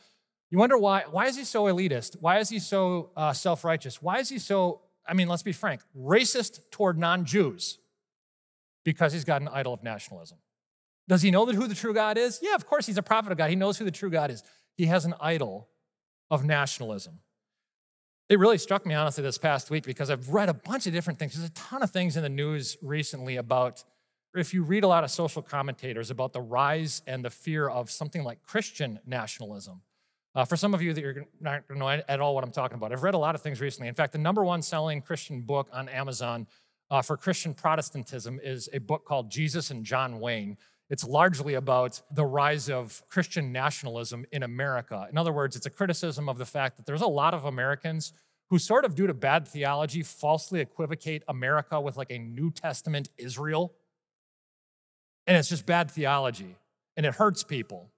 you 0.49 0.57
wonder 0.57 0.77
why. 0.77 1.03
Why 1.09 1.25
is 1.25 1.37
he 1.37 1.43
so 1.43 1.65
elitist? 1.65 2.17
Why 2.19 2.39
is 2.39 2.49
he 2.49 2.59
so 2.59 3.11
uh, 3.15 3.33
self 3.33 3.63
righteous? 3.63 4.01
Why 4.01 4.19
is 4.19 4.29
he 4.29 4.39
so 4.39 4.81
I 5.07 5.13
mean, 5.13 5.27
let's 5.27 5.43
be 5.43 5.53
frank, 5.53 5.81
racist 5.97 6.59
toward 6.69 6.97
non 6.97 7.25
Jews 7.25 7.79
because 8.83 9.13
he's 9.13 9.23
got 9.23 9.41
an 9.41 9.47
idol 9.47 9.73
of 9.73 9.83
nationalism. 9.83 10.37
Does 11.07 11.21
he 11.21 11.31
know 11.31 11.45
that 11.45 11.55
who 11.55 11.67
the 11.67 11.75
true 11.75 11.93
God 11.93 12.17
is? 12.17 12.39
Yeah, 12.41 12.55
of 12.55 12.65
course, 12.65 12.85
he's 12.85 12.97
a 12.97 13.03
prophet 13.03 13.31
of 13.31 13.37
God. 13.37 13.49
He 13.49 13.55
knows 13.55 13.77
who 13.77 13.85
the 13.85 13.91
true 13.91 14.09
God 14.09 14.29
is. 14.29 14.43
He 14.75 14.85
has 14.87 15.05
an 15.05 15.13
idol 15.21 15.69
of 16.29 16.43
nationalism. 16.43 17.19
It 18.29 18.39
really 18.39 18.57
struck 18.57 18.85
me, 18.85 18.93
honestly, 18.93 19.23
this 19.23 19.37
past 19.37 19.69
week 19.69 19.85
because 19.85 20.09
I've 20.09 20.29
read 20.29 20.49
a 20.49 20.53
bunch 20.53 20.85
of 20.85 20.91
different 20.91 21.17
things. 21.17 21.33
There's 21.33 21.49
a 21.49 21.53
ton 21.53 21.81
of 21.81 21.91
things 21.91 22.17
in 22.17 22.23
the 22.23 22.29
news 22.29 22.75
recently 22.81 23.37
about, 23.37 23.85
if 24.37 24.53
you 24.53 24.63
read 24.63 24.83
a 24.83 24.87
lot 24.87 25.03
of 25.03 25.11
social 25.11 25.41
commentators, 25.41 26.11
about 26.11 26.33
the 26.33 26.41
rise 26.41 27.01
and 27.07 27.23
the 27.25 27.29
fear 27.29 27.67
of 27.67 27.89
something 27.89 28.23
like 28.23 28.43
Christian 28.43 28.99
nationalism. 29.05 29.81
Uh, 30.35 30.45
for 30.45 30.55
some 30.55 30.73
of 30.73 30.81
you 30.81 30.93
that 30.93 31.01
you're 31.01 31.25
not 31.39 31.67
going 31.67 31.79
to 31.79 31.85
know 31.85 32.03
at 32.07 32.19
all 32.19 32.35
what 32.35 32.43
I'm 32.43 32.51
talking 32.51 32.75
about, 32.75 32.91
I've 32.91 33.03
read 33.03 33.15
a 33.15 33.17
lot 33.17 33.33
of 33.33 33.41
things 33.41 33.59
recently. 33.59 33.87
In 33.87 33.95
fact, 33.95 34.13
the 34.13 34.19
number 34.19 34.43
one 34.43 34.61
selling 34.61 35.01
Christian 35.01 35.41
book 35.41 35.67
on 35.73 35.89
Amazon 35.89 36.45
uh, 36.91 37.01
for 37.01 37.17
Christian 37.17 37.53
Protestantism 37.53 38.39
is 38.43 38.69
a 38.71 38.79
book 38.79 39.03
called 39.05 39.31
Jesus 39.31 39.71
and 39.71 39.83
John 39.83 40.19
Wayne. 40.19 40.57
It's 40.89 41.03
largely 41.03 41.55
about 41.55 42.01
the 42.11 42.25
rise 42.25 42.69
of 42.69 43.01
Christian 43.09 43.51
nationalism 43.51 44.25
in 44.31 44.43
America. 44.43 45.07
In 45.11 45.17
other 45.17 45.33
words, 45.33 45.55
it's 45.55 45.65
a 45.65 45.71
criticism 45.71 46.29
of 46.29 46.37
the 46.37 46.45
fact 46.45 46.77
that 46.77 46.85
there's 46.85 47.01
a 47.01 47.07
lot 47.07 47.33
of 47.33 47.43
Americans 47.45 48.13
who, 48.49 48.57
sort 48.57 48.85
of 48.85 48.95
due 48.95 49.07
to 49.07 49.13
bad 49.13 49.47
theology, 49.47 50.03
falsely 50.03 50.61
equivocate 50.61 51.23
America 51.27 51.81
with 51.81 51.97
like 51.97 52.11
a 52.11 52.19
New 52.19 52.51
Testament 52.51 53.09
Israel. 53.17 53.73
And 55.27 55.35
it's 55.35 55.49
just 55.49 55.65
bad 55.65 55.91
theology, 55.91 56.55
and 56.95 57.05
it 57.05 57.15
hurts 57.15 57.43
people. 57.43 57.91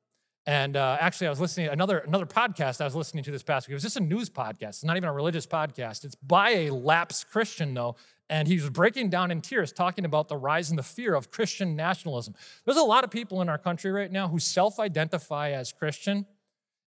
And 0.47 0.75
uh, 0.75 0.97
actually, 0.99 1.27
I 1.27 1.29
was 1.29 1.39
listening 1.39 1.67
to 1.67 1.73
another 1.73 1.99
another 1.99 2.25
podcast 2.25 2.81
I 2.81 2.85
was 2.85 2.95
listening 2.95 3.23
to 3.25 3.31
this 3.31 3.43
past 3.43 3.67
week. 3.67 3.73
It 3.73 3.75
was 3.75 3.83
just 3.83 3.97
a 3.97 4.01
news 4.01 4.31
podcast. 4.31 4.69
It's 4.69 4.83
not 4.83 4.97
even 4.97 5.07
a 5.07 5.13
religious 5.13 5.45
podcast. 5.45 6.05
It's 6.05 6.15
by 6.15 6.49
a 6.51 6.69
lapsed 6.71 7.29
Christian 7.29 7.75
though, 7.75 7.95
and 8.31 8.47
he 8.47 8.55
was 8.55 8.71
breaking 8.71 9.11
down 9.11 9.29
in 9.29 9.41
tears, 9.41 9.71
talking 9.71 10.05
about 10.05 10.27
the 10.27 10.37
rise 10.37 10.71
and 10.71 10.79
the 10.79 10.83
fear 10.83 11.13
of 11.13 11.29
Christian 11.29 11.75
nationalism. 11.75 12.33
There's 12.65 12.77
a 12.77 12.83
lot 12.83 13.03
of 13.03 13.11
people 13.11 13.43
in 13.43 13.49
our 13.49 13.59
country 13.59 13.91
right 13.91 14.11
now 14.11 14.27
who 14.27 14.39
self-identify 14.39 15.51
as 15.51 15.71
Christian, 15.71 16.25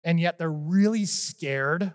and 0.04 0.20
yet 0.20 0.40
they're 0.40 0.52
really 0.52 1.06
scared 1.06 1.94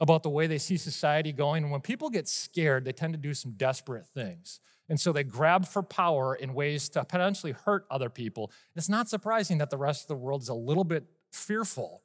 about 0.00 0.24
the 0.24 0.28
way 0.28 0.48
they 0.48 0.58
see 0.58 0.76
society 0.76 1.30
going. 1.30 1.62
And 1.62 1.70
when 1.70 1.82
people 1.82 2.10
get 2.10 2.26
scared, 2.26 2.84
they 2.84 2.92
tend 2.92 3.14
to 3.14 3.18
do 3.18 3.32
some 3.32 3.52
desperate 3.52 4.08
things. 4.08 4.58
And 4.88 5.00
so 5.00 5.12
they 5.12 5.24
grab 5.24 5.66
for 5.66 5.82
power 5.82 6.34
in 6.34 6.54
ways 6.54 6.88
to 6.90 7.04
potentially 7.04 7.52
hurt 7.52 7.86
other 7.90 8.08
people. 8.08 8.52
It's 8.74 8.88
not 8.88 9.08
surprising 9.08 9.58
that 9.58 9.70
the 9.70 9.76
rest 9.76 10.02
of 10.02 10.08
the 10.08 10.16
world 10.16 10.42
is 10.42 10.48
a 10.48 10.54
little 10.54 10.84
bit 10.84 11.04
fearful 11.32 12.02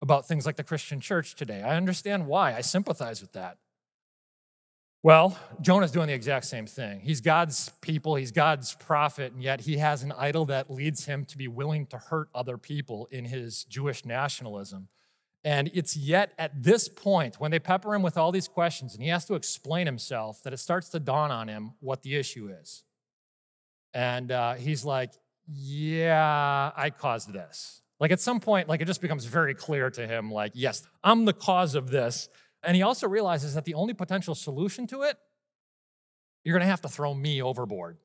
about 0.00 0.28
things 0.28 0.46
like 0.46 0.56
the 0.56 0.64
Christian 0.64 1.00
church 1.00 1.34
today. 1.34 1.62
I 1.62 1.76
understand 1.76 2.26
why. 2.26 2.54
I 2.54 2.60
sympathize 2.60 3.20
with 3.20 3.32
that. 3.32 3.58
Well, 5.02 5.38
Jonah's 5.60 5.92
doing 5.92 6.08
the 6.08 6.12
exact 6.12 6.46
same 6.46 6.66
thing. 6.66 7.00
He's 7.00 7.20
God's 7.20 7.70
people, 7.80 8.16
he's 8.16 8.32
God's 8.32 8.74
prophet, 8.74 9.32
and 9.32 9.42
yet 9.42 9.60
he 9.60 9.76
has 9.76 10.02
an 10.02 10.12
idol 10.12 10.44
that 10.46 10.70
leads 10.70 11.06
him 11.06 11.24
to 11.26 11.38
be 11.38 11.46
willing 11.46 11.86
to 11.86 11.98
hurt 11.98 12.28
other 12.34 12.58
people 12.58 13.06
in 13.10 13.24
his 13.24 13.64
Jewish 13.64 14.04
nationalism. 14.04 14.88
And 15.44 15.70
it's 15.72 15.96
yet 15.96 16.32
at 16.38 16.62
this 16.62 16.88
point, 16.88 17.36
when 17.38 17.50
they 17.50 17.58
pepper 17.58 17.94
him 17.94 18.02
with 18.02 18.16
all 18.16 18.32
these 18.32 18.48
questions 18.48 18.94
and 18.94 19.02
he 19.02 19.08
has 19.08 19.24
to 19.26 19.34
explain 19.34 19.86
himself, 19.86 20.42
that 20.42 20.52
it 20.52 20.58
starts 20.58 20.88
to 20.90 21.00
dawn 21.00 21.30
on 21.30 21.48
him 21.48 21.74
what 21.80 22.02
the 22.02 22.16
issue 22.16 22.48
is. 22.60 22.84
And 23.94 24.32
uh, 24.32 24.54
he's 24.54 24.84
like, 24.84 25.12
Yeah, 25.46 26.72
I 26.76 26.90
caused 26.90 27.32
this. 27.32 27.82
Like 28.00 28.12
at 28.12 28.20
some 28.20 28.40
point, 28.40 28.68
like 28.68 28.80
it 28.80 28.86
just 28.86 29.00
becomes 29.00 29.24
very 29.24 29.54
clear 29.54 29.90
to 29.90 30.06
him, 30.06 30.30
like, 30.30 30.52
yes, 30.54 30.86
I'm 31.02 31.24
the 31.24 31.32
cause 31.32 31.74
of 31.74 31.90
this. 31.90 32.28
And 32.62 32.76
he 32.76 32.82
also 32.82 33.08
realizes 33.08 33.54
that 33.54 33.64
the 33.64 33.74
only 33.74 33.94
potential 33.94 34.34
solution 34.34 34.86
to 34.88 35.02
it, 35.02 35.16
you're 36.44 36.54
going 36.54 36.66
to 36.66 36.70
have 36.70 36.80
to 36.82 36.88
throw 36.88 37.14
me 37.14 37.42
overboard. 37.42 37.98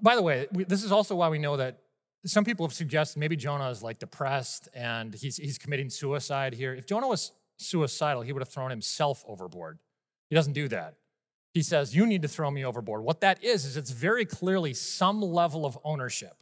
By 0.00 0.16
the 0.16 0.22
way, 0.22 0.46
this 0.52 0.84
is 0.84 0.92
also 0.92 1.16
why 1.16 1.28
we 1.28 1.38
know 1.38 1.56
that 1.56 1.80
some 2.26 2.44
people 2.44 2.66
have 2.66 2.74
suggested 2.74 3.18
maybe 3.18 3.36
Jonah 3.36 3.70
is 3.70 3.82
like 3.82 3.98
depressed 3.98 4.68
and 4.74 5.14
he's, 5.14 5.36
he's 5.36 5.58
committing 5.58 5.88
suicide 5.88 6.54
here. 6.54 6.74
If 6.74 6.86
Jonah 6.86 7.08
was 7.08 7.32
suicidal, 7.58 8.22
he 8.22 8.32
would 8.32 8.42
have 8.42 8.48
thrown 8.48 8.70
himself 8.70 9.24
overboard. 9.26 9.78
He 10.28 10.36
doesn't 10.36 10.52
do 10.52 10.68
that. 10.68 10.94
He 11.54 11.62
says, 11.62 11.94
You 11.94 12.06
need 12.06 12.22
to 12.22 12.28
throw 12.28 12.50
me 12.50 12.64
overboard. 12.64 13.02
What 13.02 13.20
that 13.20 13.42
is, 13.42 13.64
is 13.64 13.76
it's 13.76 13.90
very 13.90 14.24
clearly 14.24 14.74
some 14.74 15.22
level 15.22 15.64
of 15.64 15.78
ownership 15.84 16.36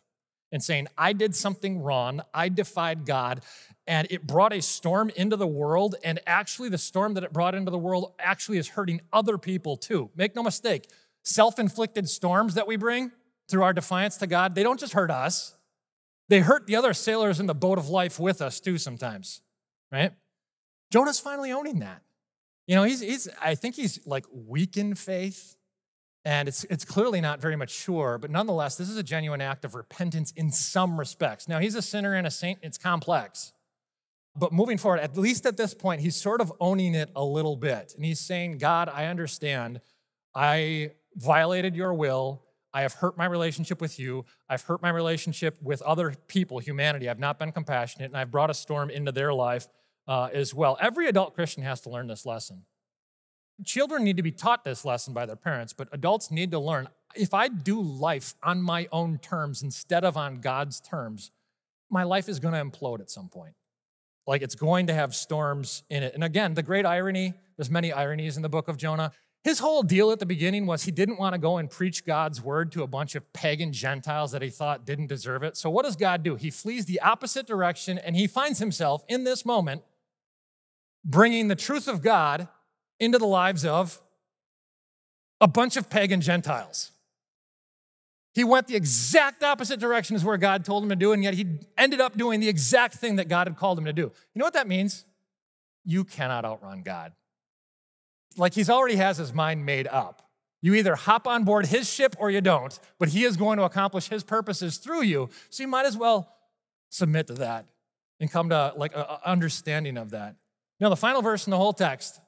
and 0.53 0.63
saying, 0.63 0.89
I 0.97 1.13
did 1.13 1.35
something 1.35 1.83
wrong, 1.83 2.23
I 2.33 2.49
defied 2.49 3.05
God, 3.05 3.43
and 3.87 4.07
it 4.11 4.27
brought 4.27 4.53
a 4.53 4.63
storm 4.63 5.11
into 5.11 5.37
the 5.37 5.47
world. 5.47 5.97
And 6.03 6.21
actually, 6.27 6.69
the 6.69 6.79
storm 6.79 7.15
that 7.15 7.25
it 7.25 7.33
brought 7.33 7.55
into 7.55 7.71
the 7.71 7.79
world 7.79 8.15
actually 8.19 8.59
is 8.59 8.69
hurting 8.69 9.01
other 9.13 9.39
people 9.39 9.77
too. 9.77 10.11
Make 10.17 10.35
no 10.35 10.43
mistake, 10.43 10.89
self 11.23 11.59
inflicted 11.59 12.09
storms 12.09 12.55
that 12.55 12.67
we 12.67 12.77
bring 12.77 13.13
through 13.49 13.63
our 13.63 13.73
defiance 13.73 14.17
to 14.19 14.27
God, 14.27 14.55
they 14.55 14.63
don't 14.63 14.81
just 14.81 14.93
hurt 14.93 15.11
us, 15.11 15.56
they 16.29 16.41
hurt 16.41 16.67
the 16.67 16.77
other 16.77 16.93
sailors 16.93 17.41
in 17.41 17.47
the 17.47 17.55
boat 17.55 17.79
of 17.79 17.89
life 17.89 18.19
with 18.19 18.43
us 18.43 18.61
too 18.61 18.79
sometimes. 18.79 19.43
right? 19.93 20.13
Jonah's 20.93 21.21
finally 21.21 21.53
owning 21.53 21.81
that. 21.81 22.03
You 22.67 22.75
know, 22.75 22.83
he's, 22.83 23.01
he's 23.01 23.29
I 23.41 23.55
think 23.55 23.77
he's 23.77 24.05
like 24.07 24.25
weak 24.33 24.77
in 24.77 24.95
faith, 24.95 25.57
and 26.25 26.49
it's, 26.49 26.65
it's 26.65 26.85
clearly 26.85 27.21
not 27.21 27.41
very 27.41 27.55
mature, 27.55 28.19
but 28.19 28.31
nonetheless, 28.31 28.77
this 28.77 28.89
is 28.89 28.97
a 28.97 29.03
genuine 29.03 29.41
act 29.41 29.65
of 29.65 29.77
repentance 29.77 30.33
in 30.33 30.51
some 30.51 30.99
respects. 30.99 31.47
Now, 31.47 31.61
he's 31.61 31.77
a 31.77 31.83
sinner 31.83 32.15
and 32.15 32.27
a 32.27 32.31
saint, 32.31 32.59
it's 32.63 32.79
complex. 32.79 33.53
But 34.35 34.53
moving 34.53 34.77
forward, 34.77 35.01
at 35.01 35.17
least 35.17 35.47
at 35.47 35.57
this 35.57 35.73
point, 35.73 36.01
he's 36.01 36.17
sort 36.17 36.41
of 36.41 36.53
owning 36.61 36.95
it 36.95 37.11
a 37.17 37.25
little 37.25 37.57
bit. 37.57 37.95
And 37.97 38.05
he's 38.05 38.21
saying, 38.21 38.59
God, 38.59 38.91
I 38.93 39.07
understand. 39.07 39.81
I 40.35 40.91
violated 41.15 41.75
your 41.75 41.95
will. 41.95 42.43
I 42.77 42.83
have 42.83 42.93
hurt 42.93 43.17
my 43.17 43.25
relationship 43.25 43.81
with 43.81 43.99
you. 43.99 44.27
I've 44.51 44.61
hurt 44.63 44.83
my 44.83 44.91
relationship 44.91 45.57
with 45.63 45.81
other 45.81 46.15
people, 46.29 46.59
humanity. 46.59 47.09
I've 47.09 47.19
not 47.19 47.39
been 47.39 47.51
compassionate, 47.51 48.11
and 48.11 48.17
I've 48.19 48.31
brought 48.31 48.51
a 48.51 48.55
storm 48.55 48.91
into 48.91 49.13
their 49.13 49.33
life 49.33 49.67
uh, 50.07 50.29
as 50.31 50.53
well. 50.53 50.77
Every 50.79 51.07
adult 51.07 51.35
Christian 51.35 51.63
has 51.63 51.81
to 51.81 51.91
learn 51.91 52.07
this 52.07 52.27
lesson. 52.27 52.67
Children 53.65 54.05
need 54.05 54.19
to 54.19 54.23
be 54.23 54.31
taught 54.31 54.63
this 54.63 54.85
lesson 54.85 55.15
by 55.15 55.25
their 55.25 55.37
parents, 55.37 55.73
but 55.73 55.89
adults 55.91 56.31
need 56.31 56.51
to 56.51 56.59
learn 56.59 56.89
if 57.15 57.33
I 57.33 57.49
do 57.49 57.81
life 57.81 58.35
on 58.43 58.61
my 58.61 58.89
own 58.93 59.19
terms 59.19 59.63
instead 59.63 60.05
of 60.05 60.17
on 60.19 60.41
God's 60.41 60.79
terms, 60.81 61.31
my 61.91 62.03
life 62.03 62.29
is 62.29 62.39
going 62.41 62.53
to 62.53 62.63
implode 62.63 63.01
at 63.01 63.11
some 63.11 63.31
point. 63.31 63.55
Like 64.27 64.43
it's 64.43 64.55
going 64.55 64.89
to 64.89 64.95
have 64.95 65.15
storms 65.15 65.83
in 65.89 66.03
it. 66.03 66.15
And 66.15 66.25
again, 66.25 66.55
the 66.55 66.63
great 66.63 66.85
irony, 66.85 67.33
there's 67.57 67.71
many 67.71 67.93
ironies 67.93 68.37
in 68.37 68.43
the 68.43 68.49
book 68.49 68.69
of 68.69 68.77
Jonah. 68.77 69.13
His 69.47 69.61
whole 69.61 69.85
deal 69.85 70.11
at 70.11 70.19
the 70.19 70.27
beginning 70.27 70.67
was 70.67 70.83
he 70.83 70.91
didn't 70.91 71.19
want 71.19 71.35
to 71.35 71.39
go 71.39 71.57
and 71.57 71.71
preach 71.71 72.05
God's 72.05 72.43
word 72.43 72.73
to 72.73 72.83
a 72.83 72.89
bunch 72.89 73.15
of 73.15 73.33
pagan 73.33 73.73
Gentiles 73.73 74.33
that 74.33 74.43
he 74.43 74.51
thought 74.51 74.85
didn't 74.85 75.07
deserve 75.07 75.45
it. 75.45 75.57
So, 75.57 75.71
what 75.71 75.85
does 75.85 75.95
God 75.95 76.25
do? 76.25 76.35
He 76.35 76.51
flees 76.51 76.87
the 76.87 76.99
opposite 76.99 77.47
direction 77.47 77.97
and 77.97 78.17
he 78.17 78.27
finds 78.27 78.59
himself 78.59 79.05
in 79.07 79.23
this 79.23 79.47
moment 79.47 79.85
bringing 81.05 81.47
the 81.47 81.55
truth 81.55 81.87
of 81.87 82.03
God 82.03 82.49
into 82.99 83.19
the 83.19 83.27
lives 83.27 83.65
of 83.65 84.01
a 85.41 85.47
bunch 85.47 85.77
of 85.77 85.89
pagan 85.89 86.21
Gentiles. 86.21 86.91
He 88.35 88.43
went 88.43 88.67
the 88.67 88.75
exact 88.75 89.45
opposite 89.45 89.79
direction 89.79 90.17
as 90.17 90.25
where 90.25 90.39
God 90.39 90.65
told 90.65 90.83
him 90.83 90.89
to 90.89 90.97
do, 90.97 91.13
and 91.13 91.23
yet 91.23 91.35
he 91.35 91.61
ended 91.79 92.01
up 92.01 92.19
doing 92.19 92.41
the 92.41 92.49
exact 92.49 92.97
thing 92.97 93.15
that 93.15 93.29
God 93.29 93.47
had 93.47 93.57
called 93.57 93.79
him 93.79 93.85
to 93.85 93.93
do. 93.93 94.03
You 94.03 94.41
know 94.41 94.45
what 94.45 94.55
that 94.55 94.67
means? 94.67 95.05
You 95.85 96.03
cannot 96.03 96.45
outrun 96.45 96.83
God 96.83 97.13
like 98.37 98.55
he's 98.55 98.71
already 98.71 98.97
has 98.97 99.19
his 99.19 99.33
mind 99.33 99.65
made 99.65 99.87
up. 99.87 100.23
You 100.63 100.75
either 100.75 100.97
hop 100.97 101.27
on 101.27 101.45
board 101.45 101.67
his 101.67 101.93
ship 101.93 102.17
or 102.19 102.31
you 102.31 102.41
don't, 102.41 102.79
but 102.99 103.09
he 103.11 103.25
is 103.25 103.37
going 103.37 103.59
to 103.59 103.65
accomplish 103.65 104.09
his 104.09 104.25
purposes 104.25 104.79
through 104.79 105.03
you. 105.03 105.29
So 105.51 105.63
you 105.63 105.69
might 105.69 105.87
as 105.87 105.97
well 105.97 106.33
submit 106.89 107.27
to 107.29 107.35
that 107.35 107.67
and 108.21 108.31
come 108.31 108.49
to 108.49 108.73
like 108.77 108.97
an 108.97 109.05
understanding 109.25 109.97
of 109.97 110.11
that. 110.11 110.37
Now, 110.81 110.89
the 110.89 110.97
final 110.97 111.23
verse 111.23 111.47
in 111.47 111.51
the 111.51 111.57
whole 111.57 111.73
text, 111.73 112.21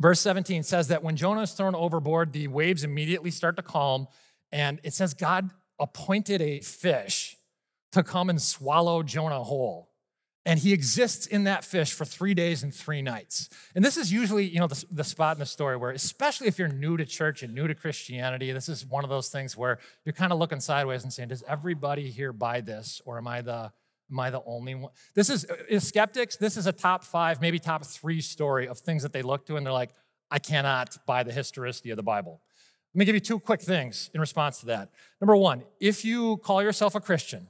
verse 0.00 0.20
17, 0.20 0.62
says 0.62 0.88
that 0.88 1.02
when 1.02 1.16
Jonah 1.16 1.42
is 1.42 1.52
thrown 1.52 1.74
overboard, 1.74 2.32
the 2.32 2.48
waves 2.48 2.84
immediately 2.84 3.30
start 3.30 3.56
to 3.56 3.62
calm. 3.62 4.08
And 4.50 4.80
it 4.82 4.94
says 4.94 5.14
God 5.14 5.50
appointed 5.78 6.42
a 6.42 6.60
fish 6.60 7.36
to 7.92 8.02
come 8.02 8.30
and 8.30 8.40
swallow 8.40 9.02
Jonah 9.02 9.42
whole 9.42 9.91
and 10.44 10.58
he 10.58 10.72
exists 10.72 11.26
in 11.26 11.44
that 11.44 11.64
fish 11.64 11.92
for 11.92 12.04
three 12.04 12.34
days 12.34 12.62
and 12.62 12.74
three 12.74 13.00
nights. 13.00 13.48
And 13.74 13.84
this 13.84 13.96
is 13.96 14.12
usually, 14.12 14.44
you 14.44 14.58
know, 14.58 14.66
the, 14.66 14.84
the, 14.90 15.04
spot 15.04 15.36
in 15.36 15.40
the 15.40 15.46
story 15.46 15.76
where, 15.76 15.92
especially 15.92 16.48
if 16.48 16.58
you're 16.58 16.68
new 16.68 16.96
to 16.96 17.04
church 17.04 17.42
and 17.42 17.54
new 17.54 17.68
to 17.68 17.74
Christianity, 17.74 18.50
this 18.50 18.68
is 18.68 18.84
one 18.84 19.04
of 19.04 19.10
those 19.10 19.28
things 19.28 19.56
where 19.56 19.78
you're 20.04 20.12
kind 20.12 20.32
of 20.32 20.38
looking 20.38 20.58
sideways 20.58 21.04
and 21.04 21.12
saying, 21.12 21.28
"Does 21.28 21.44
everybody 21.46 22.10
here 22.10 22.32
buy 22.32 22.60
this, 22.60 23.00
or 23.04 23.18
am 23.18 23.28
I 23.28 23.40
the 23.40 23.72
am 24.10 24.20
I 24.20 24.30
the 24.30 24.42
only 24.44 24.74
one?" 24.74 24.90
This 25.14 25.30
is, 25.30 25.46
uh, 25.48 25.54
is 25.68 25.86
skeptics. 25.86 26.36
This 26.36 26.56
is 26.56 26.66
a 26.66 26.72
top 26.72 27.04
five, 27.04 27.40
maybe 27.40 27.58
top 27.60 27.84
three 27.84 28.20
story 28.20 28.66
of 28.66 28.78
things 28.78 29.02
that 29.04 29.12
they 29.12 29.22
look 29.22 29.46
to, 29.46 29.56
and 29.56 29.64
they're 29.64 29.72
like, 29.72 29.94
"I 30.30 30.40
cannot 30.40 30.98
buy 31.06 31.22
the 31.22 31.32
historicity 31.32 31.90
of 31.90 31.96
the 31.96 32.02
Bible." 32.02 32.40
Let 32.94 32.98
me 32.98 33.04
give 33.04 33.14
you 33.14 33.20
two 33.20 33.38
quick 33.38 33.62
things 33.62 34.10
in 34.12 34.20
response 34.20 34.58
to 34.60 34.66
that. 34.66 34.90
Number 35.20 35.36
one, 35.36 35.62
if 35.80 36.04
you 36.04 36.38
call 36.38 36.62
yourself 36.62 36.94
a 36.94 37.00
Christian, 37.00 37.48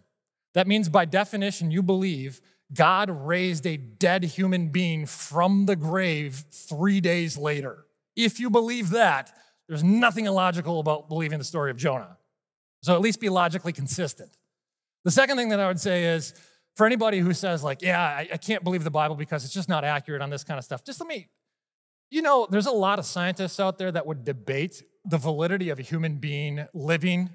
that 0.54 0.68
means 0.68 0.88
by 0.88 1.04
definition 1.04 1.70
you 1.70 1.82
believe 1.82 2.40
God 2.74 3.10
raised 3.10 3.66
a 3.66 3.76
dead 3.76 4.24
human 4.24 4.68
being 4.68 5.06
from 5.06 5.66
the 5.66 5.76
grave 5.76 6.44
three 6.50 7.00
days 7.00 7.36
later. 7.36 7.86
If 8.16 8.40
you 8.40 8.50
believe 8.50 8.90
that, 8.90 9.36
there's 9.68 9.84
nothing 9.84 10.26
illogical 10.26 10.80
about 10.80 11.08
believing 11.08 11.38
the 11.38 11.44
story 11.44 11.70
of 11.70 11.76
Jonah. 11.76 12.16
So 12.82 12.94
at 12.94 13.00
least 13.00 13.20
be 13.20 13.28
logically 13.28 13.72
consistent. 13.72 14.30
The 15.04 15.10
second 15.10 15.36
thing 15.36 15.50
that 15.50 15.60
I 15.60 15.66
would 15.66 15.80
say 15.80 16.04
is 16.04 16.34
for 16.74 16.86
anybody 16.86 17.18
who 17.18 17.32
says, 17.32 17.62
like, 17.62 17.82
yeah, 17.82 18.00
I, 18.00 18.28
I 18.32 18.36
can't 18.36 18.64
believe 18.64 18.84
the 18.84 18.90
Bible 18.90 19.16
because 19.16 19.44
it's 19.44 19.54
just 19.54 19.68
not 19.68 19.84
accurate 19.84 20.22
on 20.22 20.30
this 20.30 20.44
kind 20.44 20.58
of 20.58 20.64
stuff, 20.64 20.84
just 20.84 21.00
let 21.00 21.08
me, 21.08 21.28
you 22.10 22.22
know, 22.22 22.46
there's 22.50 22.66
a 22.66 22.72
lot 22.72 22.98
of 22.98 23.06
scientists 23.06 23.60
out 23.60 23.78
there 23.78 23.90
that 23.92 24.06
would 24.06 24.24
debate 24.24 24.82
the 25.04 25.18
validity 25.18 25.70
of 25.70 25.78
a 25.78 25.82
human 25.82 26.16
being 26.16 26.66
living 26.72 27.30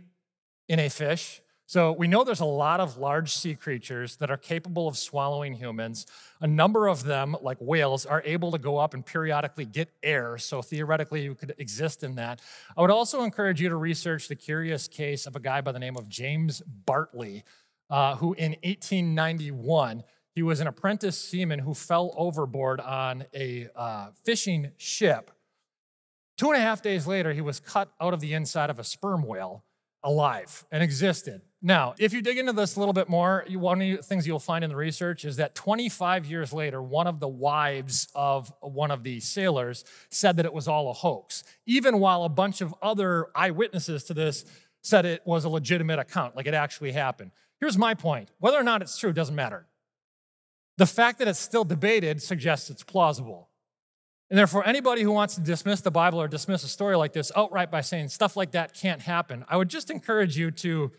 in 0.70 0.80
a 0.80 0.90
fish. 0.90 1.42
So 1.70 1.92
we 1.92 2.08
know 2.08 2.24
there's 2.24 2.40
a 2.40 2.46
lot 2.46 2.80
of 2.80 2.98
large 2.98 3.34
sea 3.34 3.54
creatures 3.54 4.16
that 4.18 4.32
are 4.32 4.38
capable 4.38 4.88
of 4.88 4.98
swallowing 4.98 5.54
humans. 5.54 6.06
A 6.40 6.48
number 6.48 6.88
of 6.88 7.04
them, 7.04 7.36
like 7.42 7.58
whales, 7.60 8.06
are 8.06 8.24
able 8.24 8.54
to 8.54 8.58
go 8.58 8.78
up 8.78 8.94
and 8.94 9.06
periodically 9.06 9.66
get 9.66 9.90
air. 10.02 10.38
So 10.38 10.62
theoretically, 10.62 11.24
you 11.24 11.36
could 11.36 11.54
exist 11.58 12.06
in 12.06 12.16
that. 12.16 12.40
I 12.78 12.82
would 12.82 12.90
also 12.90 13.22
encourage 13.24 13.60
you 13.60 13.68
to 13.68 13.76
research 13.76 14.30
the 14.30 14.36
curious 14.36 14.88
case 14.88 15.26
of 15.26 15.36
a 15.36 15.42
guy 15.42 15.60
by 15.60 15.74
the 15.74 15.80
name 15.80 15.98
of 15.98 16.08
James 16.08 16.62
Bartley, 16.62 17.44
uh, 17.90 18.16
who 18.16 18.34
in 18.36 18.52
1891 18.64 20.04
he 20.34 20.44
was 20.44 20.62
an 20.62 20.68
apprentice 20.68 21.22
seaman 21.22 21.60
who 21.60 21.74
fell 21.74 22.14
overboard 22.16 22.80
on 22.80 23.26
a 23.34 23.68
uh, 23.76 24.12
fishing 24.24 24.72
ship. 24.78 25.32
Two 26.38 26.48
and 26.48 26.56
a 26.56 26.62
half 26.62 26.82
days 26.82 27.08
later, 27.08 27.34
he 27.34 27.42
was 27.42 27.60
cut 27.60 27.92
out 28.00 28.14
of 28.14 28.22
the 28.22 28.34
inside 28.34 28.70
of 28.70 28.80
a 28.80 28.86
sperm 28.86 29.24
whale 29.24 29.66
alive 30.04 30.66
and 30.72 30.82
existed. 30.82 31.42
Now, 31.62 31.96
if 31.98 32.14
you 32.14 32.22
dig 32.22 32.38
into 32.38 32.54
this 32.54 32.76
a 32.76 32.80
little 32.80 32.94
bit 32.94 33.10
more, 33.10 33.44
one 33.50 33.82
of 33.82 33.98
the 33.98 34.04
things 34.04 34.28
you'll 34.28 34.38
find 34.38 34.64
in 34.64 34.70
the 34.70 34.76
research 34.76 35.26
is 35.26 35.38
that 35.38 35.56
25 35.56 36.28
years 36.28 36.54
later, 36.54 36.82
one 36.82 37.08
of 37.08 37.20
the 37.20 37.28
wives 37.28 38.08
of 38.14 38.54
one 38.62 38.92
of 38.92 39.02
the 39.04 39.20
sailors 39.20 39.84
said 40.12 40.38
that 40.38 40.46
it 40.46 40.54
was 40.54 40.68
all 40.68 40.92
a 40.92 40.94
hoax, 40.94 41.44
even 41.66 42.00
while 42.00 42.24
a 42.24 42.30
bunch 42.30 42.62
of 42.62 42.76
other 42.82 43.28
eyewitnesses 43.34 44.04
to 44.04 44.14
this 44.14 44.46
said 44.84 45.06
it 45.06 45.24
was 45.26 45.46
a 45.46 45.50
legitimate 45.50 45.98
account, 45.98 46.36
like 46.36 46.46
it 46.46 46.54
actually 46.54 46.92
happened. 46.92 47.32
Here's 47.60 47.78
my 47.78 47.96
point 47.96 48.30
whether 48.40 48.58
or 48.58 48.64
not 48.64 48.84
it's 48.84 48.98
true 48.98 49.12
doesn't 49.12 49.36
matter. 49.36 49.66
The 50.78 50.86
fact 50.86 51.18
that 51.20 51.28
it's 51.28 51.40
still 51.40 51.64
debated 51.64 52.22
suggests 52.22 52.70
it's 52.70 52.84
plausible. 52.84 53.50
And 54.30 54.38
therefore, 54.38 54.68
anybody 54.68 55.02
who 55.02 55.12
wants 55.12 55.36
to 55.36 55.42
dismiss 55.42 55.82
the 55.82 55.90
Bible 55.90 56.22
or 56.22 56.28
dismiss 56.28 56.64
a 56.64 56.68
story 56.68 56.98
like 56.98 57.14
this 57.14 57.32
outright 57.36 57.72
by 57.72 57.82
saying 57.82 58.10
stuff 58.10 58.36
like 58.36 58.52
that 58.52 58.74
can't 58.74 59.02
happen, 59.02 59.44
I 59.50 59.58
would 59.58 59.70
just 59.70 59.90
encourage 59.90 60.38
you 60.38 60.52
to 60.52 60.92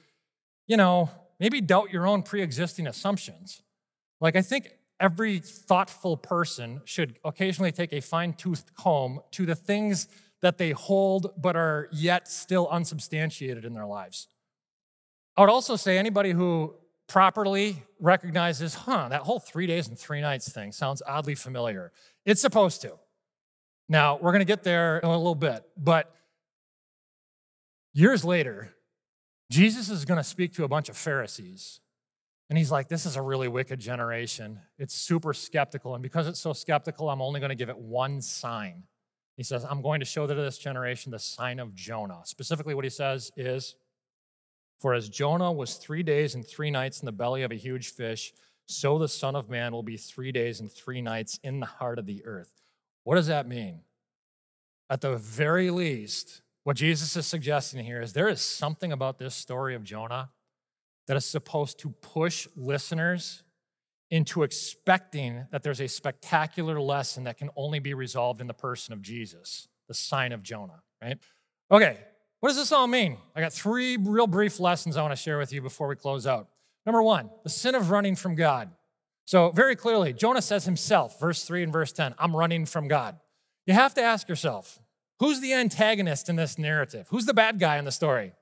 you 0.68 0.76
know, 0.76 1.10
maybe 1.40 1.60
doubt 1.60 1.92
your 1.92 2.06
own 2.06 2.22
pre 2.22 2.42
existing 2.42 2.86
assumptions. 2.86 3.62
Like, 4.20 4.36
I 4.36 4.42
think 4.42 4.70
every 5.00 5.38
thoughtful 5.40 6.16
person 6.16 6.82
should 6.84 7.18
occasionally 7.24 7.72
take 7.72 7.92
a 7.92 8.00
fine 8.00 8.34
toothed 8.34 8.74
comb 8.74 9.20
to 9.32 9.46
the 9.46 9.54
things 9.54 10.08
that 10.42 10.58
they 10.58 10.70
hold 10.70 11.32
but 11.36 11.56
are 11.56 11.88
yet 11.90 12.28
still 12.28 12.68
unsubstantiated 12.70 13.64
in 13.64 13.74
their 13.74 13.86
lives. 13.86 14.28
I 15.36 15.40
would 15.40 15.50
also 15.50 15.76
say 15.76 15.98
anybody 15.98 16.32
who 16.32 16.74
properly 17.08 17.82
recognizes, 18.00 18.74
huh, 18.74 19.08
that 19.08 19.22
whole 19.22 19.40
three 19.40 19.66
days 19.66 19.88
and 19.88 19.98
three 19.98 20.20
nights 20.20 20.50
thing 20.52 20.72
sounds 20.72 21.02
oddly 21.06 21.34
familiar. 21.34 21.92
It's 22.26 22.40
supposed 22.40 22.82
to. 22.82 22.94
Now, 23.88 24.18
we're 24.20 24.32
going 24.32 24.40
to 24.40 24.44
get 24.44 24.64
there 24.64 24.98
in 24.98 25.08
a 25.08 25.16
little 25.16 25.34
bit, 25.34 25.64
but 25.76 26.14
years 27.94 28.24
later, 28.24 28.74
Jesus 29.50 29.88
is 29.88 30.04
going 30.04 30.18
to 30.18 30.24
speak 30.24 30.52
to 30.54 30.64
a 30.64 30.68
bunch 30.68 30.88
of 30.88 30.96
Pharisees. 30.96 31.80
And 32.48 32.56
he's 32.58 32.70
like, 32.70 32.88
This 32.88 33.06
is 33.06 33.16
a 33.16 33.22
really 33.22 33.48
wicked 33.48 33.80
generation. 33.80 34.60
It's 34.78 34.94
super 34.94 35.34
skeptical. 35.34 35.94
And 35.94 36.02
because 36.02 36.26
it's 36.26 36.40
so 36.40 36.52
skeptical, 36.52 37.10
I'm 37.10 37.22
only 37.22 37.40
going 37.40 37.50
to 37.50 37.56
give 37.56 37.68
it 37.68 37.78
one 37.78 38.20
sign. 38.20 38.84
He 39.36 39.42
says, 39.44 39.64
I'm 39.64 39.82
going 39.82 40.00
to 40.00 40.06
show 40.06 40.26
to 40.26 40.34
this 40.34 40.58
generation 40.58 41.12
the 41.12 41.18
sign 41.18 41.60
of 41.60 41.74
Jonah. 41.74 42.20
Specifically, 42.24 42.74
what 42.74 42.84
he 42.84 42.90
says 42.90 43.30
is, 43.36 43.76
For 44.80 44.94
as 44.94 45.08
Jonah 45.08 45.52
was 45.52 45.74
three 45.74 46.02
days 46.02 46.34
and 46.34 46.46
three 46.46 46.70
nights 46.70 47.00
in 47.00 47.06
the 47.06 47.12
belly 47.12 47.42
of 47.42 47.52
a 47.52 47.56
huge 47.56 47.92
fish, 47.92 48.32
so 48.66 48.98
the 48.98 49.08
Son 49.08 49.36
of 49.36 49.48
Man 49.48 49.72
will 49.72 49.82
be 49.82 49.96
three 49.96 50.32
days 50.32 50.60
and 50.60 50.70
three 50.70 51.00
nights 51.00 51.38
in 51.42 51.60
the 51.60 51.66
heart 51.66 51.98
of 51.98 52.06
the 52.06 52.24
earth. 52.24 52.52
What 53.04 53.14
does 53.14 53.28
that 53.28 53.48
mean? 53.48 53.80
At 54.90 55.00
the 55.00 55.16
very 55.16 55.70
least, 55.70 56.42
what 56.68 56.76
Jesus 56.76 57.16
is 57.16 57.26
suggesting 57.26 57.82
here 57.82 58.02
is 58.02 58.12
there 58.12 58.28
is 58.28 58.42
something 58.42 58.92
about 58.92 59.18
this 59.18 59.34
story 59.34 59.74
of 59.74 59.82
Jonah 59.82 60.28
that 61.06 61.16
is 61.16 61.24
supposed 61.24 61.78
to 61.78 61.88
push 61.88 62.46
listeners 62.56 63.42
into 64.10 64.42
expecting 64.42 65.46
that 65.50 65.62
there's 65.62 65.80
a 65.80 65.88
spectacular 65.88 66.78
lesson 66.78 67.24
that 67.24 67.38
can 67.38 67.48
only 67.56 67.78
be 67.78 67.94
resolved 67.94 68.42
in 68.42 68.48
the 68.48 68.52
person 68.52 68.92
of 68.92 69.00
Jesus, 69.00 69.66
the 69.88 69.94
sign 69.94 70.30
of 70.30 70.42
Jonah, 70.42 70.82
right? 71.02 71.16
Okay, 71.70 71.96
what 72.40 72.50
does 72.50 72.58
this 72.58 72.70
all 72.70 72.86
mean? 72.86 73.16
I 73.34 73.40
got 73.40 73.54
three 73.54 73.96
real 73.96 74.26
brief 74.26 74.60
lessons 74.60 74.98
I 74.98 75.00
want 75.00 75.12
to 75.12 75.16
share 75.16 75.38
with 75.38 75.54
you 75.54 75.62
before 75.62 75.88
we 75.88 75.96
close 75.96 76.26
out. 76.26 76.48
Number 76.84 77.02
one, 77.02 77.30
the 77.44 77.48
sin 77.48 77.76
of 77.76 77.90
running 77.90 78.14
from 78.14 78.34
God. 78.34 78.70
So, 79.24 79.52
very 79.52 79.74
clearly, 79.74 80.12
Jonah 80.12 80.42
says 80.42 80.66
himself, 80.66 81.18
verse 81.18 81.44
3 81.44 81.62
and 81.62 81.72
verse 81.72 81.92
10, 81.92 82.14
I'm 82.18 82.36
running 82.36 82.66
from 82.66 82.88
God. 82.88 83.16
You 83.66 83.72
have 83.72 83.94
to 83.94 84.02
ask 84.02 84.28
yourself, 84.28 84.80
who's 85.18 85.40
the 85.40 85.52
antagonist 85.52 86.28
in 86.28 86.36
this 86.36 86.58
narrative? 86.58 87.06
Who's 87.10 87.26
the 87.26 87.34
bad 87.34 87.58
guy 87.58 87.78
in 87.78 87.84
the 87.84 87.92
story? 87.92 88.32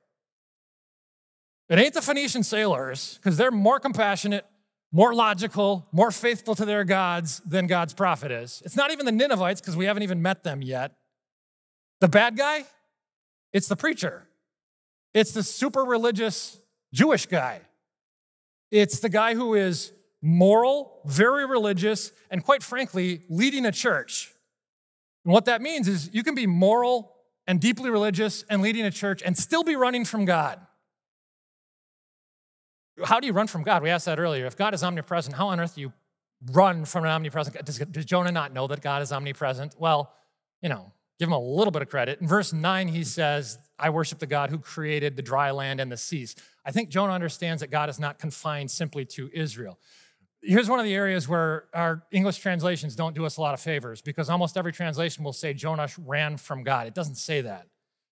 It 1.69 1.79
ain't 1.79 1.95
the 1.95 2.03
Phoenician 2.03 2.43
sailors, 2.43 3.19
because 3.21 3.37
they're 3.37 3.51
more 3.51 3.81
compassionate, 3.81 4.47
more 4.93 5.15
logical, 5.15 5.89
more 5.91 6.13
faithful 6.13 6.55
to 6.55 6.65
their 6.65 6.85
gods 6.85 7.41
than 7.45 7.67
God's 7.67 7.93
prophet 7.93 8.31
is. 8.31 8.63
It's 8.65 8.77
not 8.77 8.93
even 8.93 9.05
the 9.05 9.13
Ninevites, 9.13 9.61
because 9.61 9.77
we 9.77 9.87
haven't 9.87 10.05
even 10.05 10.23
met 10.23 10.45
them 10.45 10.63
yet. 10.63 10.93
The 12.01 12.09
bad 12.09 12.37
guy, 12.37 12.67
it's 13.53 13.69
the 13.69 13.77
preacher. 13.77 14.29
It's 15.13 15.33
the 15.33 15.43
super 15.43 15.83
religious 15.83 16.59
Jewish 16.93 17.27
guy. 17.27 17.63
It's 18.71 19.01
the 19.01 19.09
guy 19.09 19.35
who 19.35 19.55
is 19.55 19.93
moral, 20.23 21.01
very 21.05 21.47
religious, 21.47 22.13
and 22.31 22.45
quite 22.45 22.63
frankly, 22.63 23.23
leading 23.29 23.67
a 23.67 23.73
church. 23.73 24.33
And 25.27 25.33
what 25.33 25.47
that 25.47 25.61
means 25.61 25.89
is 25.89 26.09
you 26.13 26.23
can 26.23 26.37
be 26.37 26.47
moral 26.47 27.13
and 27.49 27.61
deeply 27.61 27.91
religious 27.91 28.45
and 28.49 28.63
leading 28.63 28.85
a 28.87 28.93
church 28.93 29.23
and 29.27 29.37
still 29.37 29.65
be 29.65 29.75
running 29.75 30.05
from 30.05 30.25
God. 30.25 30.61
How 33.05 33.19
do 33.19 33.27
you 33.27 33.33
run 33.33 33.49
from 33.49 33.65
God? 33.65 33.83
We 33.83 33.91
asked 33.91 34.07
that 34.07 34.21
earlier. 34.21 34.47
If 34.47 34.57
God 34.57 34.73
is 34.73 34.85
omnipresent, 34.85 35.35
how 35.35 35.49
on 35.49 35.59
earth 35.59 35.75
do 35.75 35.81
you 35.81 35.93
run 36.53 36.85
from 36.85 37.03
an 37.03 37.11
omnipresent 37.11 37.57
God? 37.57 37.65
Does, 37.65 37.79
does 37.79 38.05
Jonah 38.05 38.31
not 38.31 38.55
know 38.55 38.69
that 38.69 38.81
God 38.81 39.03
is 39.03 39.11
omnipresent? 39.11 39.75
Well, 39.77 40.13
you 40.63 40.69
know, 40.69 40.93
give 41.19 41.29
him 41.29 41.33
a 41.33 41.41
little 41.41 41.73
bit 41.73 41.83
of 41.83 41.89
credit. 41.89 42.21
In 42.21 42.29
verse 42.29 42.53
9, 42.53 42.87
he 42.87 43.03
says, 43.03 43.59
I 43.81 43.91
worship 43.91 44.21
the 44.21 44.29
God 44.29 44.51
who 44.51 44.59
created 44.59 45.17
the 45.17 45.23
dry 45.23 45.51
land 45.51 45.81
and 45.81 45.91
the 45.91 45.97
seas. 45.97 46.37
I 46.65 46.71
think 46.71 46.89
Jonah 46.89 47.13
understands 47.13 47.63
that 47.63 47.73
God 47.73 47.91
is 47.91 47.99
not 47.99 48.21
confined 48.21 48.71
simply 48.71 49.05
to 49.07 49.29
Israel. 49.35 49.81
Here's 50.43 50.69
one 50.69 50.79
of 50.79 50.85
the 50.85 50.95
areas 50.95 51.29
where 51.29 51.65
our 51.75 52.03
English 52.13 52.39
translations 52.39 52.95
don't 52.95 53.15
do 53.15 53.25
us 53.25 53.37
a 53.37 53.41
lot 53.41 53.55
of 53.55 53.61
favors 53.61 54.03
because 54.03 54.29
almost 54.29 54.57
every 54.57 54.73
translation 54.73 55.25
will 55.25 55.33
say 55.33 55.55
Jonah 55.55 55.89
ran 55.99 56.37
from 56.37 56.63
God. 56.63 56.87
It 56.87 56.95
doesn't 56.95 57.17
say 57.17 57.41
that. 57.41 57.67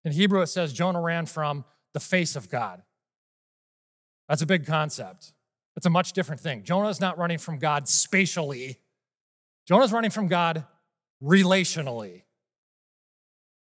In 0.05 0.13
Hebrew, 0.13 0.41
it 0.41 0.49
says 0.49 0.73
Jonah 0.73 1.01
ran 1.01 1.27
from 1.27 1.65
the 1.93 2.01
face 2.01 2.35
of 2.37 2.49
God. 2.49 2.83
That's 4.29 4.43
a 4.43 4.47
big 4.47 4.67
concept. 4.67 5.33
It's 5.77 5.87
a 5.87 5.91
much 5.91 6.13
different 6.13 6.41
thing. 6.41 6.63
Jonah 6.63 6.89
is 6.89 7.01
not 7.01 7.19
running 7.19 7.39
from 7.39 7.59
God 7.59 7.89
spatially, 7.89 8.79
Jonah 9.67 9.85
is 9.85 9.93
running 9.93 10.11
from 10.11 10.29
God 10.29 10.67
relationally. 11.23 12.23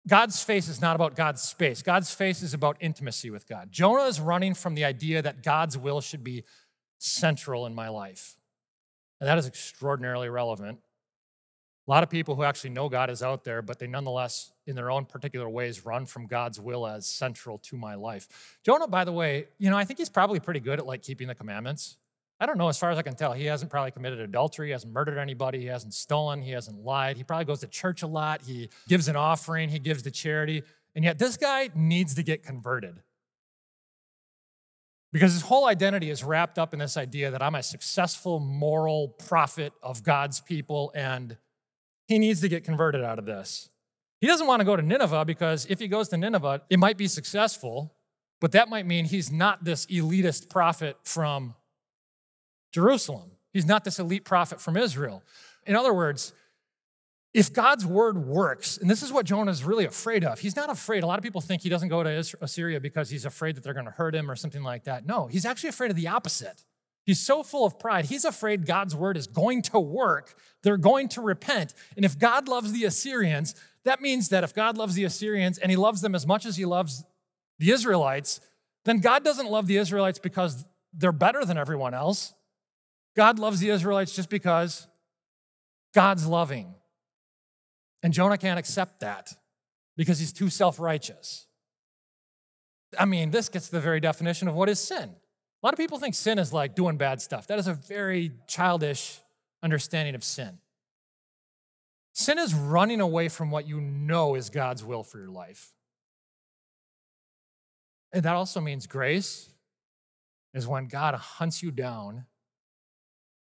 God's 0.08 0.40
face 0.42 0.68
is 0.68 0.80
not 0.80 0.94
about 0.94 1.16
God's 1.16 1.42
space. 1.42 1.82
God's 1.82 2.14
face 2.14 2.40
is 2.40 2.54
about 2.54 2.76
intimacy 2.78 3.28
with 3.28 3.48
God. 3.48 3.72
Jonah 3.72 4.04
is 4.04 4.20
running 4.20 4.54
from 4.54 4.76
the 4.76 4.84
idea 4.84 5.20
that 5.20 5.42
God's 5.42 5.76
will 5.76 6.00
should 6.00 6.22
be 6.22 6.44
central 6.98 7.66
in 7.66 7.74
my 7.74 7.88
life. 7.88 8.36
And 9.20 9.28
that 9.28 9.38
is 9.38 9.46
extraordinarily 9.46 10.28
relevant. 10.28 10.78
A 11.86 11.90
lot 11.90 12.02
of 12.02 12.10
people 12.10 12.34
who 12.34 12.42
actually 12.42 12.70
know 12.70 12.88
God 12.88 13.10
is 13.10 13.22
out 13.22 13.44
there, 13.44 13.62
but 13.62 13.78
they 13.78 13.86
nonetheless, 13.86 14.50
in 14.66 14.74
their 14.74 14.90
own 14.90 15.04
particular 15.04 15.48
ways, 15.48 15.86
run 15.86 16.04
from 16.04 16.26
God's 16.26 16.58
will 16.60 16.84
as 16.86 17.06
central 17.06 17.58
to 17.58 17.76
my 17.76 17.94
life. 17.94 18.58
Jonah, 18.64 18.88
by 18.88 19.04
the 19.04 19.12
way, 19.12 19.46
you 19.58 19.70
know, 19.70 19.76
I 19.76 19.84
think 19.84 19.98
he's 19.98 20.08
probably 20.08 20.40
pretty 20.40 20.58
good 20.58 20.80
at 20.80 20.86
like 20.86 21.02
keeping 21.02 21.28
the 21.28 21.34
commandments. 21.34 21.96
I 22.40 22.44
don't 22.44 22.58
know, 22.58 22.68
as 22.68 22.78
far 22.78 22.90
as 22.90 22.98
I 22.98 23.02
can 23.02 23.14
tell, 23.14 23.32
he 23.32 23.46
hasn't 23.46 23.70
probably 23.70 23.92
committed 23.92 24.20
adultery, 24.20 24.68
he 24.68 24.72
hasn't 24.72 24.92
murdered 24.92 25.16
anybody, 25.16 25.60
he 25.60 25.66
hasn't 25.66 25.94
stolen, 25.94 26.42
he 26.42 26.50
hasn't 26.50 26.84
lied. 26.84 27.16
He 27.16 27.24
probably 27.24 27.46
goes 27.46 27.60
to 27.60 27.66
church 27.66 28.02
a 28.02 28.06
lot, 28.06 28.42
he 28.42 28.68
gives 28.88 29.08
an 29.08 29.16
offering, 29.16 29.70
he 29.70 29.78
gives 29.78 30.02
to 30.02 30.10
charity. 30.10 30.64
And 30.94 31.04
yet, 31.04 31.18
this 31.18 31.36
guy 31.36 31.70
needs 31.74 32.14
to 32.16 32.22
get 32.22 32.42
converted. 32.42 32.96
Because 35.16 35.32
his 35.32 35.40
whole 35.40 35.64
identity 35.66 36.10
is 36.10 36.22
wrapped 36.22 36.58
up 36.58 36.74
in 36.74 36.78
this 36.78 36.98
idea 36.98 37.30
that 37.30 37.42
I'm 37.42 37.54
a 37.54 37.62
successful 37.62 38.38
moral 38.38 39.08
prophet 39.08 39.72
of 39.82 40.02
God's 40.02 40.42
people, 40.42 40.92
and 40.94 41.38
he 42.06 42.18
needs 42.18 42.42
to 42.42 42.50
get 42.50 42.64
converted 42.64 43.02
out 43.02 43.18
of 43.18 43.24
this. 43.24 43.70
He 44.20 44.26
doesn't 44.26 44.46
want 44.46 44.60
to 44.60 44.66
go 44.66 44.76
to 44.76 44.82
Nineveh 44.82 45.24
because 45.24 45.64
if 45.70 45.78
he 45.78 45.88
goes 45.88 46.10
to 46.10 46.18
Nineveh, 46.18 46.60
it 46.68 46.78
might 46.78 46.98
be 46.98 47.08
successful, 47.08 47.94
but 48.42 48.52
that 48.52 48.68
might 48.68 48.84
mean 48.84 49.06
he's 49.06 49.32
not 49.32 49.64
this 49.64 49.86
elitist 49.86 50.50
prophet 50.50 50.98
from 51.02 51.54
Jerusalem. 52.70 53.30
He's 53.54 53.64
not 53.64 53.84
this 53.84 53.98
elite 53.98 54.26
prophet 54.26 54.60
from 54.60 54.76
Israel. 54.76 55.22
In 55.66 55.76
other 55.76 55.94
words, 55.94 56.34
if 57.36 57.52
God's 57.52 57.84
word 57.84 58.16
works, 58.16 58.78
and 58.78 58.88
this 58.88 59.02
is 59.02 59.12
what 59.12 59.26
Jonah 59.26 59.50
is 59.50 59.62
really 59.62 59.84
afraid 59.84 60.24
of, 60.24 60.38
he's 60.38 60.56
not 60.56 60.70
afraid. 60.70 61.02
A 61.02 61.06
lot 61.06 61.18
of 61.18 61.22
people 61.22 61.42
think 61.42 61.60
he 61.60 61.68
doesn't 61.68 61.90
go 61.90 62.02
to 62.02 62.24
Assyria 62.40 62.80
because 62.80 63.10
he's 63.10 63.26
afraid 63.26 63.56
that 63.56 63.62
they're 63.62 63.74
going 63.74 63.84
to 63.84 63.92
hurt 63.92 64.14
him 64.14 64.30
or 64.30 64.36
something 64.36 64.62
like 64.62 64.84
that. 64.84 65.04
No, 65.04 65.26
he's 65.26 65.44
actually 65.44 65.68
afraid 65.68 65.90
of 65.90 65.98
the 65.98 66.08
opposite. 66.08 66.64
He's 67.04 67.20
so 67.20 67.42
full 67.42 67.66
of 67.66 67.78
pride. 67.78 68.06
He's 68.06 68.24
afraid 68.24 68.64
God's 68.64 68.96
word 68.96 69.18
is 69.18 69.26
going 69.26 69.60
to 69.62 69.78
work. 69.78 70.34
They're 70.62 70.78
going 70.78 71.08
to 71.10 71.20
repent. 71.20 71.74
And 71.94 72.06
if 72.06 72.18
God 72.18 72.48
loves 72.48 72.72
the 72.72 72.84
Assyrians, 72.84 73.54
that 73.84 74.00
means 74.00 74.30
that 74.30 74.42
if 74.42 74.54
God 74.54 74.78
loves 74.78 74.94
the 74.94 75.04
Assyrians 75.04 75.58
and 75.58 75.70
he 75.70 75.76
loves 75.76 76.00
them 76.00 76.14
as 76.14 76.26
much 76.26 76.46
as 76.46 76.56
he 76.56 76.64
loves 76.64 77.04
the 77.58 77.70
Israelites, 77.70 78.40
then 78.86 79.00
God 79.00 79.22
doesn't 79.24 79.50
love 79.50 79.66
the 79.66 79.76
Israelites 79.76 80.18
because 80.18 80.64
they're 80.94 81.12
better 81.12 81.44
than 81.44 81.58
everyone 81.58 81.92
else. 81.92 82.32
God 83.14 83.38
loves 83.38 83.60
the 83.60 83.68
Israelites 83.68 84.16
just 84.16 84.30
because 84.30 84.88
God's 85.92 86.26
loving. 86.26 86.72
And 88.02 88.12
Jonah 88.12 88.38
can't 88.38 88.58
accept 88.58 89.00
that 89.00 89.34
because 89.96 90.18
he's 90.18 90.32
too 90.32 90.50
self 90.50 90.78
righteous. 90.78 91.46
I 92.98 93.04
mean, 93.04 93.30
this 93.30 93.48
gets 93.48 93.66
to 93.66 93.72
the 93.72 93.80
very 93.80 94.00
definition 94.00 94.48
of 94.48 94.54
what 94.54 94.68
is 94.68 94.78
sin. 94.78 95.08
A 95.08 95.66
lot 95.66 95.72
of 95.72 95.78
people 95.78 95.98
think 95.98 96.14
sin 96.14 96.38
is 96.38 96.52
like 96.52 96.74
doing 96.74 96.96
bad 96.96 97.20
stuff. 97.20 97.46
That 97.46 97.58
is 97.58 97.66
a 97.66 97.74
very 97.74 98.32
childish 98.46 99.20
understanding 99.62 100.14
of 100.14 100.22
sin. 100.22 100.58
Sin 102.12 102.38
is 102.38 102.54
running 102.54 103.00
away 103.00 103.28
from 103.28 103.50
what 103.50 103.66
you 103.66 103.80
know 103.80 104.34
is 104.34 104.48
God's 104.48 104.84
will 104.84 105.02
for 105.02 105.18
your 105.18 105.28
life. 105.28 105.72
And 108.12 108.22
that 108.22 108.34
also 108.34 108.60
means 108.60 108.86
grace 108.86 109.50
is 110.54 110.66
when 110.66 110.86
God 110.86 111.14
hunts 111.14 111.62
you 111.62 111.70
down, 111.70 112.24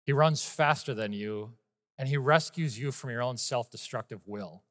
He 0.05 0.13
runs 0.13 0.45
faster 0.45 0.93
than 0.93 1.11
you, 1.11 1.51
and 2.01 2.09
he 2.09 2.17
rescues 2.17 2.79
you 2.79 2.91
from 2.91 3.11
your 3.11 3.21
own 3.21 3.37
self 3.37 3.69
destructive 3.69 4.21
will. 4.25 4.63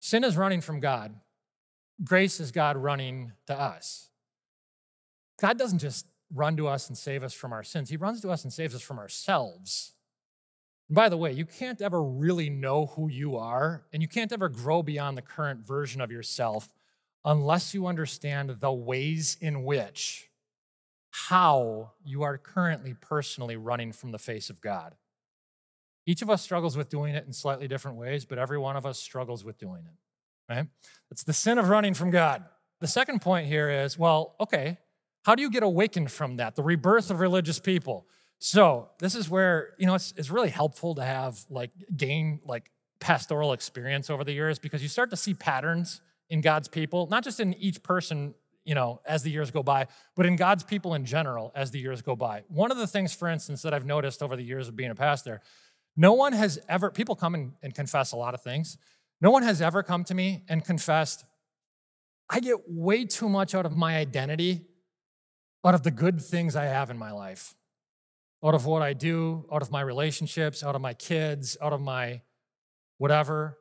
Sin 0.00 0.22
is 0.22 0.36
running 0.36 0.60
from 0.60 0.80
God, 0.80 1.14
grace 2.04 2.40
is 2.40 2.52
God 2.52 2.76
running 2.76 3.32
to 3.46 3.58
us. 3.58 4.10
God 5.40 5.58
doesn't 5.58 5.78
just 5.78 6.04
run 6.34 6.58
to 6.58 6.68
us 6.68 6.88
and 6.88 6.98
save 6.98 7.24
us 7.24 7.32
from 7.32 7.54
our 7.54 7.62
sins, 7.62 7.88
He 7.88 7.96
runs 7.96 8.20
to 8.20 8.30
us 8.30 8.44
and 8.44 8.52
saves 8.52 8.74
us 8.74 8.82
from 8.82 8.98
ourselves. 8.98 9.94
And 10.90 10.94
by 10.94 11.08
the 11.08 11.16
way, 11.16 11.32
you 11.32 11.46
can't 11.46 11.80
ever 11.80 12.02
really 12.02 12.50
know 12.50 12.84
who 12.84 13.08
you 13.08 13.34
are, 13.38 13.86
and 13.94 14.02
you 14.02 14.08
can't 14.08 14.30
ever 14.30 14.50
grow 14.50 14.82
beyond 14.82 15.16
the 15.16 15.22
current 15.22 15.66
version 15.66 16.02
of 16.02 16.12
yourself 16.12 16.68
unless 17.24 17.72
you 17.72 17.86
understand 17.86 18.56
the 18.60 18.72
ways 18.72 19.38
in 19.40 19.64
which 19.64 20.27
how 21.10 21.92
you 22.04 22.22
are 22.22 22.38
currently 22.38 22.94
personally 22.94 23.56
running 23.56 23.92
from 23.92 24.12
the 24.12 24.18
face 24.18 24.50
of 24.50 24.60
God. 24.60 24.94
Each 26.06 26.22
of 26.22 26.30
us 26.30 26.42
struggles 26.42 26.76
with 26.76 26.88
doing 26.88 27.14
it 27.14 27.26
in 27.26 27.32
slightly 27.32 27.68
different 27.68 27.98
ways, 27.98 28.24
but 28.24 28.38
every 28.38 28.58
one 28.58 28.76
of 28.76 28.86
us 28.86 28.98
struggles 28.98 29.44
with 29.44 29.58
doing 29.58 29.82
it, 29.84 30.52
right? 30.52 30.66
It's 31.10 31.24
the 31.24 31.32
sin 31.32 31.58
of 31.58 31.68
running 31.68 31.94
from 31.94 32.10
God. 32.10 32.44
The 32.80 32.86
second 32.86 33.20
point 33.20 33.46
here 33.46 33.68
is 33.68 33.98
well, 33.98 34.34
okay, 34.40 34.78
how 35.24 35.34
do 35.34 35.42
you 35.42 35.50
get 35.50 35.62
awakened 35.62 36.10
from 36.10 36.36
that? 36.36 36.56
The 36.56 36.62
rebirth 36.62 37.10
of 37.10 37.20
religious 37.20 37.58
people. 37.58 38.06
So, 38.38 38.90
this 39.00 39.14
is 39.14 39.28
where, 39.28 39.74
you 39.78 39.86
know, 39.86 39.94
it's, 39.94 40.14
it's 40.16 40.30
really 40.30 40.48
helpful 40.48 40.94
to 40.94 41.04
have 41.04 41.44
like 41.50 41.72
gain 41.96 42.40
like 42.46 42.70
pastoral 43.00 43.52
experience 43.52 44.10
over 44.10 44.24
the 44.24 44.32
years 44.32 44.58
because 44.58 44.82
you 44.82 44.88
start 44.88 45.10
to 45.10 45.16
see 45.16 45.34
patterns 45.34 46.00
in 46.30 46.40
God's 46.40 46.68
people, 46.68 47.08
not 47.08 47.24
just 47.24 47.40
in 47.40 47.54
each 47.54 47.82
person 47.82 48.34
you 48.68 48.74
know, 48.74 49.00
as 49.06 49.22
the 49.22 49.30
years 49.30 49.50
go 49.50 49.62
by, 49.62 49.86
but 50.14 50.26
in 50.26 50.36
God's 50.36 50.62
people 50.62 50.92
in 50.92 51.06
general 51.06 51.52
as 51.54 51.70
the 51.70 51.78
years 51.78 52.02
go 52.02 52.14
by. 52.14 52.42
One 52.48 52.70
of 52.70 52.76
the 52.76 52.86
things, 52.86 53.14
for 53.14 53.26
instance, 53.26 53.62
that 53.62 53.72
I've 53.72 53.86
noticed 53.86 54.22
over 54.22 54.36
the 54.36 54.42
years 54.42 54.68
of 54.68 54.76
being 54.76 54.90
a 54.90 54.94
pastor, 54.94 55.40
no 55.96 56.12
one 56.12 56.34
has 56.34 56.58
ever, 56.68 56.90
people 56.90 57.16
come 57.16 57.34
and, 57.34 57.52
and 57.62 57.74
confess 57.74 58.12
a 58.12 58.16
lot 58.16 58.34
of 58.34 58.42
things. 58.42 58.76
No 59.22 59.30
one 59.30 59.42
has 59.42 59.62
ever 59.62 59.82
come 59.82 60.04
to 60.04 60.14
me 60.14 60.44
and 60.50 60.62
confessed, 60.62 61.24
I 62.28 62.40
get 62.40 62.58
way 62.68 63.06
too 63.06 63.30
much 63.30 63.54
out 63.54 63.64
of 63.64 63.74
my 63.74 63.96
identity, 63.96 64.66
out 65.64 65.72
of 65.72 65.82
the 65.82 65.90
good 65.90 66.20
things 66.20 66.54
I 66.54 66.66
have 66.66 66.90
in 66.90 66.98
my 66.98 67.10
life, 67.10 67.54
out 68.44 68.54
of 68.54 68.66
what 68.66 68.82
I 68.82 68.92
do, 68.92 69.46
out 69.50 69.62
of 69.62 69.70
my 69.70 69.80
relationships, 69.80 70.62
out 70.62 70.74
of 70.74 70.82
my 70.82 70.92
kids, 70.92 71.56
out 71.62 71.72
of 71.72 71.80
my 71.80 72.20
whatever. 72.98 73.56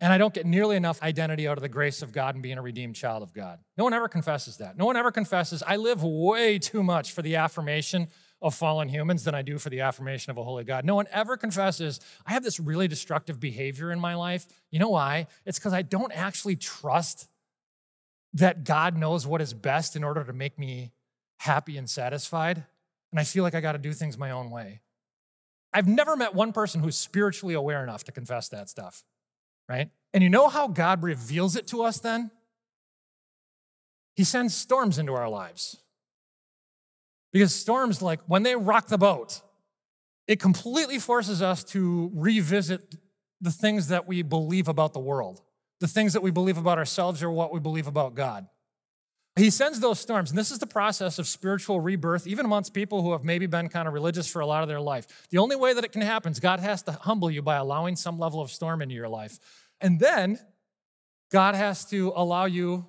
And 0.00 0.12
I 0.12 0.18
don't 0.18 0.32
get 0.32 0.46
nearly 0.46 0.76
enough 0.76 1.02
identity 1.02 1.46
out 1.46 1.58
of 1.58 1.62
the 1.62 1.68
grace 1.68 2.00
of 2.00 2.10
God 2.12 2.34
and 2.34 2.42
being 2.42 2.56
a 2.56 2.62
redeemed 2.62 2.96
child 2.96 3.22
of 3.22 3.34
God. 3.34 3.58
No 3.76 3.84
one 3.84 3.92
ever 3.92 4.08
confesses 4.08 4.56
that. 4.56 4.78
No 4.78 4.86
one 4.86 4.96
ever 4.96 5.10
confesses, 5.10 5.62
I 5.66 5.76
live 5.76 6.02
way 6.02 6.58
too 6.58 6.82
much 6.82 7.12
for 7.12 7.22
the 7.22 7.36
affirmation 7.36 8.08
of 8.42 8.54
fallen 8.54 8.88
humans 8.88 9.24
than 9.24 9.34
I 9.34 9.42
do 9.42 9.58
for 9.58 9.68
the 9.68 9.80
affirmation 9.80 10.30
of 10.30 10.38
a 10.38 10.44
holy 10.44 10.64
God. 10.64 10.84
No 10.84 10.94
one 10.94 11.06
ever 11.12 11.36
confesses, 11.36 12.00
I 12.26 12.32
have 12.32 12.42
this 12.42 12.58
really 12.58 12.88
destructive 12.88 13.38
behavior 13.38 13.92
in 13.92 14.00
my 14.00 14.14
life. 14.14 14.46
You 14.70 14.78
know 14.78 14.88
why? 14.88 15.26
It's 15.44 15.58
because 15.58 15.74
I 15.74 15.82
don't 15.82 16.12
actually 16.12 16.56
trust 16.56 17.28
that 18.32 18.64
God 18.64 18.96
knows 18.96 19.26
what 19.26 19.42
is 19.42 19.52
best 19.52 19.96
in 19.96 20.04
order 20.04 20.24
to 20.24 20.32
make 20.32 20.58
me 20.58 20.92
happy 21.40 21.76
and 21.76 21.88
satisfied. 21.88 22.64
and 23.10 23.18
I 23.18 23.24
feel 23.24 23.42
like 23.42 23.54
I 23.54 23.60
got 23.60 23.72
to 23.72 23.78
do 23.78 23.92
things 23.92 24.16
my 24.16 24.30
own 24.30 24.50
way. 24.50 24.80
I've 25.72 25.88
never 25.88 26.16
met 26.16 26.34
one 26.34 26.52
person 26.52 26.80
who's 26.80 26.96
spiritually 26.96 27.54
aware 27.54 27.82
enough 27.82 28.04
to 28.04 28.12
confess 28.12 28.48
that 28.48 28.68
stuff, 28.68 29.04
right? 29.70 29.88
And 30.12 30.24
you 30.24 30.28
know 30.28 30.48
how 30.48 30.66
God 30.66 31.02
reveals 31.04 31.54
it 31.54 31.68
to 31.68 31.84
us 31.84 32.00
then? 32.00 32.32
He 34.16 34.24
sends 34.24 34.54
storms 34.54 34.98
into 34.98 35.14
our 35.14 35.28
lives. 35.28 35.76
Because 37.32 37.54
storms, 37.54 38.02
like 38.02 38.20
when 38.26 38.42
they 38.42 38.56
rock 38.56 38.88
the 38.88 38.98
boat, 38.98 39.40
it 40.26 40.40
completely 40.40 40.98
forces 40.98 41.40
us 41.40 41.62
to 41.64 42.10
revisit 42.12 42.96
the 43.40 43.52
things 43.52 43.88
that 43.88 44.08
we 44.08 44.22
believe 44.22 44.66
about 44.66 44.92
the 44.92 44.98
world, 44.98 45.40
the 45.78 45.86
things 45.86 46.12
that 46.14 46.22
we 46.22 46.32
believe 46.32 46.58
about 46.58 46.76
ourselves 46.76 47.22
or 47.22 47.30
what 47.30 47.52
we 47.52 47.60
believe 47.60 47.86
about 47.86 48.14
God. 48.14 48.46
He 49.40 49.48
sends 49.48 49.80
those 49.80 49.98
storms, 49.98 50.28
and 50.28 50.38
this 50.38 50.50
is 50.50 50.58
the 50.58 50.66
process 50.66 51.18
of 51.18 51.26
spiritual 51.26 51.80
rebirth, 51.80 52.26
even 52.26 52.44
amongst 52.44 52.74
people 52.74 53.00
who 53.00 53.12
have 53.12 53.24
maybe 53.24 53.46
been 53.46 53.70
kind 53.70 53.88
of 53.88 53.94
religious 53.94 54.30
for 54.30 54.40
a 54.40 54.46
lot 54.46 54.62
of 54.62 54.68
their 54.68 54.82
life. 54.82 55.28
The 55.30 55.38
only 55.38 55.56
way 55.56 55.72
that 55.72 55.82
it 55.82 55.92
can 55.92 56.02
happen 56.02 56.32
is 56.32 56.40
God 56.40 56.60
has 56.60 56.82
to 56.82 56.92
humble 56.92 57.30
you 57.30 57.40
by 57.40 57.56
allowing 57.56 57.96
some 57.96 58.18
level 58.18 58.42
of 58.42 58.50
storm 58.50 58.82
into 58.82 58.94
your 58.94 59.08
life. 59.08 59.38
And 59.80 59.98
then 59.98 60.38
God 61.32 61.54
has 61.54 61.86
to 61.86 62.12
allow 62.14 62.44
you 62.44 62.86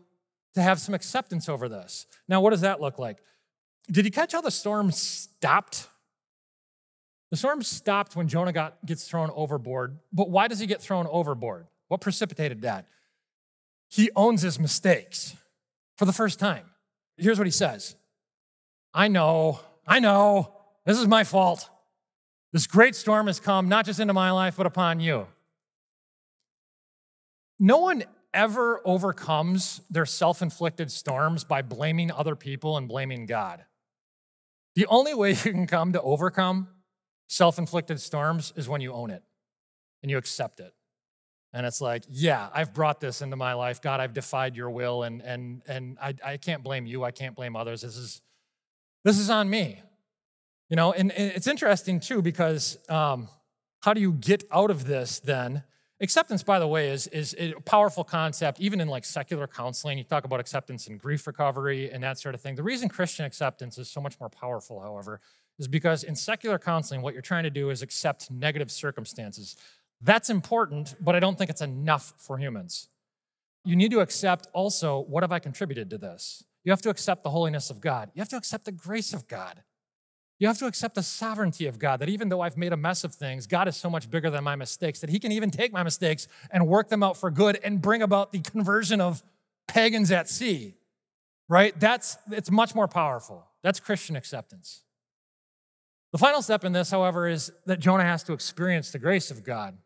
to 0.55 0.61
have 0.61 0.81
some 0.81 0.93
acceptance 0.93 1.47
over 1.47 1.69
this. 1.69 2.05
Now, 2.27 2.41
what 2.41 2.49
does 2.49 2.61
that 2.61 2.81
look 2.81 2.99
like? 2.99 3.19
Did 3.89 4.03
you 4.03 4.11
catch 4.11 4.33
how 4.33 4.41
the 4.41 4.51
storm 4.51 4.91
stopped? 4.91 5.87
The 7.29 7.37
storm 7.37 7.63
stopped 7.63 8.17
when 8.17 8.27
Jonah 8.27 8.51
got, 8.51 8.85
gets 8.85 9.07
thrown 9.07 9.31
overboard. 9.33 9.99
But 10.11 10.29
why 10.29 10.49
does 10.49 10.59
he 10.59 10.67
get 10.67 10.81
thrown 10.81 11.07
overboard? 11.07 11.67
What 11.87 12.01
precipitated 12.01 12.63
that? 12.63 12.87
He 13.87 14.09
owns 14.17 14.41
his 14.41 14.59
mistakes 14.59 15.37
for 16.01 16.05
the 16.05 16.13
first 16.13 16.39
time. 16.39 16.65
Here's 17.15 17.37
what 17.37 17.45
he 17.45 17.51
says 17.51 17.95
I 18.91 19.07
know, 19.07 19.59
I 19.85 19.99
know, 19.99 20.51
this 20.83 20.97
is 20.97 21.05
my 21.05 21.23
fault. 21.23 21.69
This 22.51 22.65
great 22.65 22.95
storm 22.95 23.27
has 23.27 23.39
come 23.39 23.69
not 23.69 23.85
just 23.85 23.99
into 23.99 24.11
my 24.11 24.31
life, 24.31 24.55
but 24.57 24.65
upon 24.65 24.99
you. 24.99 25.27
No 27.59 27.77
one 27.77 28.03
ever 28.33 28.81
overcomes 28.83 29.81
their 29.91 30.07
self 30.07 30.41
inflicted 30.41 30.91
storms 30.91 31.43
by 31.43 31.61
blaming 31.61 32.11
other 32.11 32.35
people 32.35 32.77
and 32.77 32.87
blaming 32.87 33.27
God. 33.27 33.63
The 34.73 34.87
only 34.87 35.13
way 35.13 35.29
you 35.45 35.51
can 35.51 35.67
come 35.67 35.93
to 35.93 36.01
overcome 36.01 36.67
self 37.27 37.59
inflicted 37.59 38.01
storms 38.01 38.53
is 38.55 38.67
when 38.67 38.81
you 38.81 38.91
own 38.91 39.11
it 39.11 39.21
and 40.01 40.09
you 40.09 40.17
accept 40.17 40.61
it. 40.61 40.73
And 41.53 41.65
it's 41.65 41.81
like, 41.81 42.03
yeah, 42.09 42.47
I've 42.53 42.73
brought 42.73 43.01
this 43.01 43.21
into 43.21 43.35
my 43.35 43.53
life. 43.53 43.81
God, 43.81 43.99
I've 43.99 44.13
defied 44.13 44.55
your 44.55 44.69
will, 44.69 45.03
and, 45.03 45.21
and, 45.21 45.61
and 45.67 45.97
I, 46.01 46.13
I 46.23 46.37
can't 46.37 46.63
blame 46.63 46.85
you. 46.85 47.03
I 47.03 47.11
can't 47.11 47.35
blame 47.35 47.55
others. 47.55 47.81
This 47.81 47.97
is, 47.97 48.21
this 49.03 49.19
is 49.19 49.29
on 49.29 49.49
me. 49.49 49.81
You 50.69 50.77
know, 50.77 50.93
and, 50.93 51.11
and 51.11 51.31
it's 51.33 51.47
interesting 51.47 51.99
too, 51.99 52.21
because 52.21 52.77
um, 52.87 53.27
how 53.81 53.93
do 53.93 53.99
you 53.99 54.13
get 54.13 54.45
out 54.51 54.71
of 54.71 54.85
this 54.85 55.19
then? 55.19 55.63
Acceptance, 55.99 56.41
by 56.41 56.57
the 56.57 56.67
way, 56.67 56.89
is, 56.89 57.07
is 57.07 57.35
a 57.37 57.53
powerful 57.65 58.03
concept, 58.03 58.59
even 58.61 58.79
in 58.79 58.87
like 58.87 59.05
secular 59.05 59.45
counseling. 59.45 59.97
You 59.97 60.03
talk 60.05 60.23
about 60.23 60.39
acceptance 60.39 60.87
and 60.87 60.99
grief 60.99 61.27
recovery 61.27 61.91
and 61.91 62.01
that 62.03 62.17
sort 62.17 62.33
of 62.33 62.41
thing. 62.41 62.55
The 62.55 62.63
reason 62.63 62.89
Christian 62.89 63.25
acceptance 63.25 63.77
is 63.77 63.89
so 63.89 64.01
much 64.01 64.19
more 64.19 64.29
powerful, 64.29 64.79
however, 64.79 65.19
is 65.59 65.67
because 65.67 66.03
in 66.03 66.15
secular 66.15 66.57
counseling, 66.57 67.01
what 67.01 67.13
you're 67.13 67.21
trying 67.21 67.43
to 67.43 67.51
do 67.51 67.69
is 67.69 67.81
accept 67.81 68.31
negative 68.31 68.71
circumstances. 68.71 69.57
That's 70.01 70.29
important, 70.29 70.95
but 70.99 71.15
I 71.15 71.19
don't 71.19 71.37
think 71.37 71.49
it's 71.49 71.61
enough 71.61 72.13
for 72.17 72.37
humans. 72.37 72.87
You 73.63 73.75
need 73.75 73.91
to 73.91 73.99
accept 73.99 74.47
also 74.53 74.99
what 74.99 75.23
have 75.23 75.31
I 75.31 75.39
contributed 75.39 75.89
to 75.91 75.97
this? 75.97 76.43
You 76.63 76.71
have 76.71 76.81
to 76.81 76.89
accept 76.89 77.23
the 77.23 77.29
holiness 77.29 77.69
of 77.69 77.81
God. 77.81 78.09
You 78.13 78.21
have 78.21 78.29
to 78.29 78.37
accept 78.37 78.65
the 78.65 78.71
grace 78.71 79.13
of 79.13 79.27
God. 79.27 79.63
You 80.39 80.47
have 80.47 80.57
to 80.57 80.65
accept 80.65 80.95
the 80.95 81.03
sovereignty 81.03 81.67
of 81.67 81.77
God, 81.77 81.99
that 81.99 82.09
even 82.09 82.29
though 82.29 82.41
I've 82.41 82.57
made 82.57 82.73
a 82.73 82.77
mess 82.77 83.03
of 83.03 83.13
things, 83.13 83.45
God 83.45 83.67
is 83.67 83.77
so 83.77 83.91
much 83.91 84.09
bigger 84.09 84.31
than 84.31 84.43
my 84.43 84.55
mistakes 84.55 84.99
that 85.01 85.11
He 85.11 85.19
can 85.19 85.31
even 85.31 85.51
take 85.51 85.71
my 85.71 85.83
mistakes 85.83 86.27
and 86.49 86.67
work 86.67 86.89
them 86.89 87.03
out 87.03 87.15
for 87.15 87.29
good 87.29 87.59
and 87.63 87.79
bring 87.79 88.01
about 88.01 88.31
the 88.31 88.39
conversion 88.39 88.99
of 88.99 89.21
pagans 89.67 90.11
at 90.11 90.27
sea. 90.27 90.73
Right? 91.47 91.79
That's 91.79 92.17
it's 92.31 92.49
much 92.49 92.73
more 92.73 92.87
powerful. 92.87 93.45
That's 93.61 93.79
Christian 93.79 94.15
acceptance. 94.15 94.81
The 96.11 96.17
final 96.17 96.41
step 96.41 96.65
in 96.65 96.71
this, 96.71 96.89
however, 96.89 97.27
is 97.27 97.51
that 97.67 97.79
Jonah 97.79 98.03
has 98.03 98.23
to 98.23 98.33
experience 98.33 98.91
the 98.91 98.99
grace 98.99 99.29
of 99.29 99.43
God. 99.43 99.77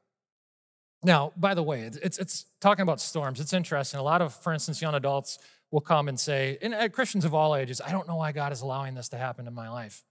Now, 1.06 1.34
by 1.38 1.54
the 1.54 1.62
way, 1.62 1.82
it's, 1.82 2.18
it's 2.18 2.46
talking 2.60 2.82
about 2.82 3.00
storms. 3.00 3.40
It's 3.40 3.54
interesting. 3.54 4.00
A 4.00 4.04
lot 4.04 4.24
of, 4.24 4.34
for 4.34 4.52
instance, 4.52 4.82
young 4.82 4.96
adults 4.96 5.38
will 5.70 5.80
come 5.80 6.08
and 6.08 6.20
say, 6.20 6.58
and 6.64 6.74
uh, 6.74 6.90
Christians 6.90 7.26
of 7.26 7.36
all 7.36 7.56
ages, 7.56 7.80
I 7.80 7.92
don't 7.92 8.08
know 8.08 8.16
why 8.16 8.32
God 8.32 8.52
is 8.52 8.62
allowing 8.62 8.96
this 8.96 9.10
to 9.10 9.18
happen 9.18 9.46
in 9.46 9.54
my 9.54 9.70
life. 9.70 10.04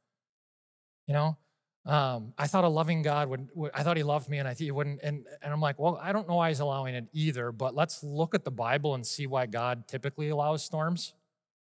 You 1.09 1.15
know, 1.15 1.37
um, 1.85 2.33
I 2.39 2.47
thought 2.47 2.63
a 2.63 2.69
loving 2.69 3.03
God 3.03 3.29
would, 3.29 3.49
would, 3.55 3.73
I 3.75 3.83
thought 3.83 3.97
he 3.97 4.05
loved 4.05 4.29
me 4.29 4.39
and 4.39 4.47
I 4.47 4.53
think 4.55 4.67
he 4.67 4.71
wouldn't. 4.71 5.01
And, 5.03 5.27
and 5.43 5.53
I'm 5.53 5.61
like, 5.61 5.81
well, 5.81 5.99
I 6.01 6.13
don't 6.13 6.29
know 6.29 6.37
why 6.37 6.51
he's 6.51 6.61
allowing 6.61 6.95
it 6.95 7.09
either, 7.13 7.51
but 7.51 7.75
let's 7.75 8.05
look 8.05 8.33
at 8.37 8.45
the 8.45 8.53
Bible 8.53 8.95
and 8.95 9.05
see 9.05 9.27
why 9.27 9.47
God 9.47 9.89
typically 9.89 10.29
allows 10.29 10.63
storms. 10.63 11.13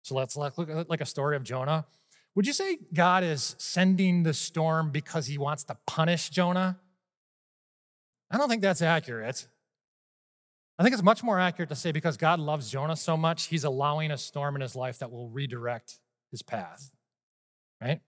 So 0.03 0.15
let's 0.15 0.37
look 0.37 0.69
at 0.69 0.91
like 0.91 1.01
a 1.01 1.07
story 1.07 1.35
of 1.35 1.45
Jonah. 1.45 1.87
Would 2.35 2.47
you 2.47 2.53
say 2.53 2.77
God 2.93 3.25
is 3.25 3.57
sending 3.57 4.23
the 4.23 4.35
storm 4.35 4.91
because 4.91 5.29
he 5.29 5.39
wants 5.39 5.65
to 5.65 5.79
punish 5.87 6.29
Jonah? 6.29 6.79
I 8.31 8.39
don't 8.39 8.49
think 8.49 8.63
that's 8.63 8.83
accurate. 8.83 9.47
I 10.79 10.83
think 10.83 10.93
it's 10.93 11.03
much 11.03 11.23
more 11.23 11.39
accurate 11.39 11.69
to 11.69 11.77
say 11.77 11.93
because 11.93 12.17
God 12.17 12.41
loves 12.41 12.71
Jonah 12.71 12.97
so 12.97 13.17
much, 13.17 13.47
he's 13.47 13.65
allowing 13.65 14.11
a 14.11 14.19
storm 14.19 14.57
in 14.57 14.61
his 14.61 14.75
life 14.75 14.99
that 14.99 15.13
will 15.13 15.29
redirect 15.29 16.01
his 16.31 16.43
path, 16.43 16.91
right? 17.81 18.01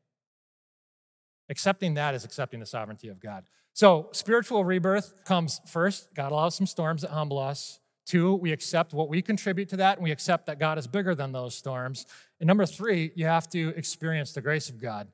Accepting 1.48 1.94
that 1.94 2.14
is 2.14 2.24
accepting 2.24 2.59
the 2.59 2.66
sovereignty 2.66 3.09
of 3.09 3.20
God. 3.20 3.44
So, 3.72 4.09
spiritual 4.12 4.64
rebirth 4.64 5.14
comes 5.24 5.61
first. 5.66 6.12
God 6.14 6.33
allows 6.33 6.57
some 6.57 6.66
storms 6.66 7.02
that 7.02 7.11
humble 7.11 7.38
us. 7.38 7.79
Two, 8.07 8.35
we 8.35 8.50
accept 8.50 8.94
what 8.94 9.09
we 9.09 9.20
contribute 9.20 9.68
to 9.68 9.76
that, 9.76 9.98
and 9.98 10.05
we 10.05 10.11
accept 10.11 10.46
that 10.46 10.59
God 10.59 10.79
is 10.79 10.87
bigger 10.87 11.14
than 11.14 11.33
those 11.33 11.55
storms. 11.55 12.07
And 12.40 12.46
number 12.46 12.64
three, 12.64 13.12
you 13.14 13.26
have 13.26 13.48
to 13.50 13.74
experience 13.76 14.33
the 14.33 14.40
grace 14.40 14.70
of 14.70 14.81
God. 14.81 15.09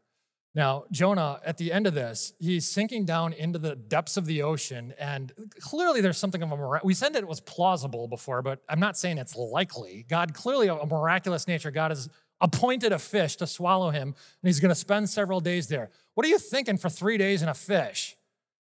Now, 0.54 0.84
Jonah, 0.90 1.40
at 1.46 1.56
the 1.56 1.72
end 1.72 1.86
of 1.86 1.94
this, 1.94 2.34
he's 2.38 2.68
sinking 2.68 3.06
down 3.06 3.32
into 3.32 3.58
the 3.58 3.74
depths 3.74 4.18
of 4.18 4.26
the 4.26 4.42
ocean, 4.42 4.92
and 4.98 5.32
clearly 5.60 6.02
there's 6.02 6.18
something 6.18 6.42
of 6.42 6.52
a. 6.52 6.80
We 6.84 6.92
said 6.92 7.16
it 7.16 7.26
was 7.26 7.40
plausible 7.40 8.06
before, 8.06 8.42
but 8.42 8.60
I'm 8.68 8.80
not 8.80 8.98
saying 8.98 9.16
it's 9.16 9.34
likely. 9.34 10.04
God, 10.08 10.34
clearly 10.34 10.68
a 10.68 10.84
miraculous 10.84 11.48
nature. 11.48 11.70
God 11.70 11.90
has 11.90 12.10
appointed 12.42 12.92
a 12.92 12.98
fish 12.98 13.36
to 13.36 13.46
swallow 13.46 13.90
him, 13.90 14.08
and 14.08 14.14
he's 14.48 14.60
going 14.60 14.68
to 14.68 14.74
spend 14.74 15.08
several 15.08 15.40
days 15.40 15.68
there. 15.68 15.90
What 16.14 16.26
are 16.26 16.28
you 16.28 16.38
thinking 16.38 16.76
for 16.76 16.90
three 16.90 17.16
days 17.16 17.40
in 17.40 17.48
a 17.48 17.54
fish? 17.54 18.16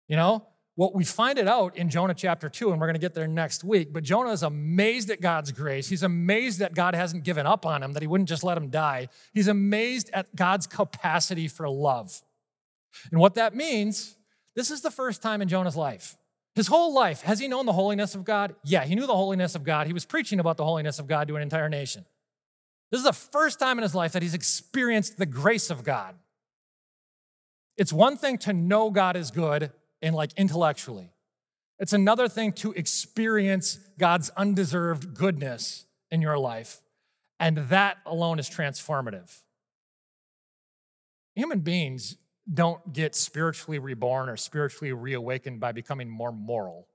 You 0.07 0.15
know? 0.15 0.45
Well, 0.79 0.93
we 0.95 1.03
find 1.03 1.37
it 1.37 1.45
out 1.45 1.75
in 1.75 1.89
Jonah 1.89 2.13
chapter 2.13 2.47
2, 2.47 2.71
and 2.71 2.79
we're 2.79 2.87
going 2.87 2.93
to 2.93 3.01
get 3.01 3.13
there 3.13 3.27
next 3.27 3.65
week. 3.65 3.91
But 3.91 4.01
Jonah 4.01 4.31
is 4.31 4.43
amazed 4.43 5.09
at 5.09 5.19
God's 5.19 5.51
grace. 5.51 5.89
He's 5.89 6.03
amazed 6.03 6.59
that 6.59 6.73
God 6.73 6.95
hasn't 6.95 7.25
given 7.25 7.45
up 7.45 7.65
on 7.65 7.83
him, 7.83 7.91
that 7.91 8.01
he 8.01 8.07
wouldn't 8.07 8.29
just 8.29 8.45
let 8.45 8.55
him 8.55 8.69
die. 8.69 9.09
He's 9.33 9.49
amazed 9.49 10.09
at 10.13 10.33
God's 10.37 10.67
capacity 10.67 11.49
for 11.49 11.67
love. 11.67 12.21
And 13.11 13.19
what 13.19 13.35
that 13.35 13.53
means, 13.53 14.15
this 14.55 14.71
is 14.71 14.79
the 14.79 14.89
first 14.89 15.21
time 15.21 15.41
in 15.41 15.49
Jonah's 15.49 15.75
life. 15.75 16.15
His 16.55 16.67
whole 16.67 16.93
life, 16.93 17.23
has 17.23 17.39
he 17.39 17.49
known 17.49 17.65
the 17.65 17.73
holiness 17.73 18.15
of 18.15 18.23
God? 18.23 18.55
Yeah, 18.63 18.85
he 18.85 18.95
knew 18.95 19.05
the 19.05 19.13
holiness 19.17 19.55
of 19.55 19.65
God. 19.65 19.85
He 19.85 19.91
was 19.91 20.05
preaching 20.05 20.39
about 20.39 20.55
the 20.55 20.63
holiness 20.63 20.97
of 20.97 21.07
God 21.07 21.27
to 21.27 21.35
an 21.35 21.41
entire 21.41 21.67
nation. 21.67 22.05
This 22.89 22.99
is 22.99 23.05
the 23.05 23.11
first 23.11 23.59
time 23.59 23.79
in 23.79 23.83
his 23.83 23.95
life 23.95 24.13
that 24.13 24.21
he's 24.21 24.33
experienced 24.33 25.17
the 25.17 25.25
grace 25.25 25.69
of 25.71 25.83
God. 25.83 26.15
It's 27.75 27.91
one 27.91 28.15
thing 28.15 28.37
to 28.39 28.53
know 28.53 28.91
God 28.91 29.17
is 29.17 29.29
good 29.29 29.73
and 30.01 30.15
like 30.15 30.31
intellectually, 30.37 31.11
it's 31.79 31.93
another 31.93 32.27
thing 32.27 32.51
to 32.53 32.73
experience 32.73 33.79
God's 33.97 34.29
undeserved 34.31 35.13
goodness 35.13 35.85
in 36.11 36.21
your 36.21 36.37
life. 36.37 36.81
And 37.39 37.57
that 37.69 37.97
alone 38.05 38.37
is 38.37 38.49
transformative. 38.49 39.41
Human 41.35 41.59
beings 41.59 42.17
don't 42.51 42.91
get 42.91 43.15
spiritually 43.15 43.79
reborn 43.79 44.27
or 44.27 44.35
spiritually 44.35 44.91
reawakened 44.91 45.59
by 45.59 45.71
becoming 45.71 46.09
more 46.09 46.33
moral. 46.33 46.87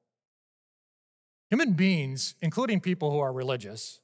Human 1.51 1.73
beings, 1.73 2.35
including 2.43 2.81
people 2.81 3.11
who 3.11 3.21
are 3.21 3.33
religious, 3.33 4.01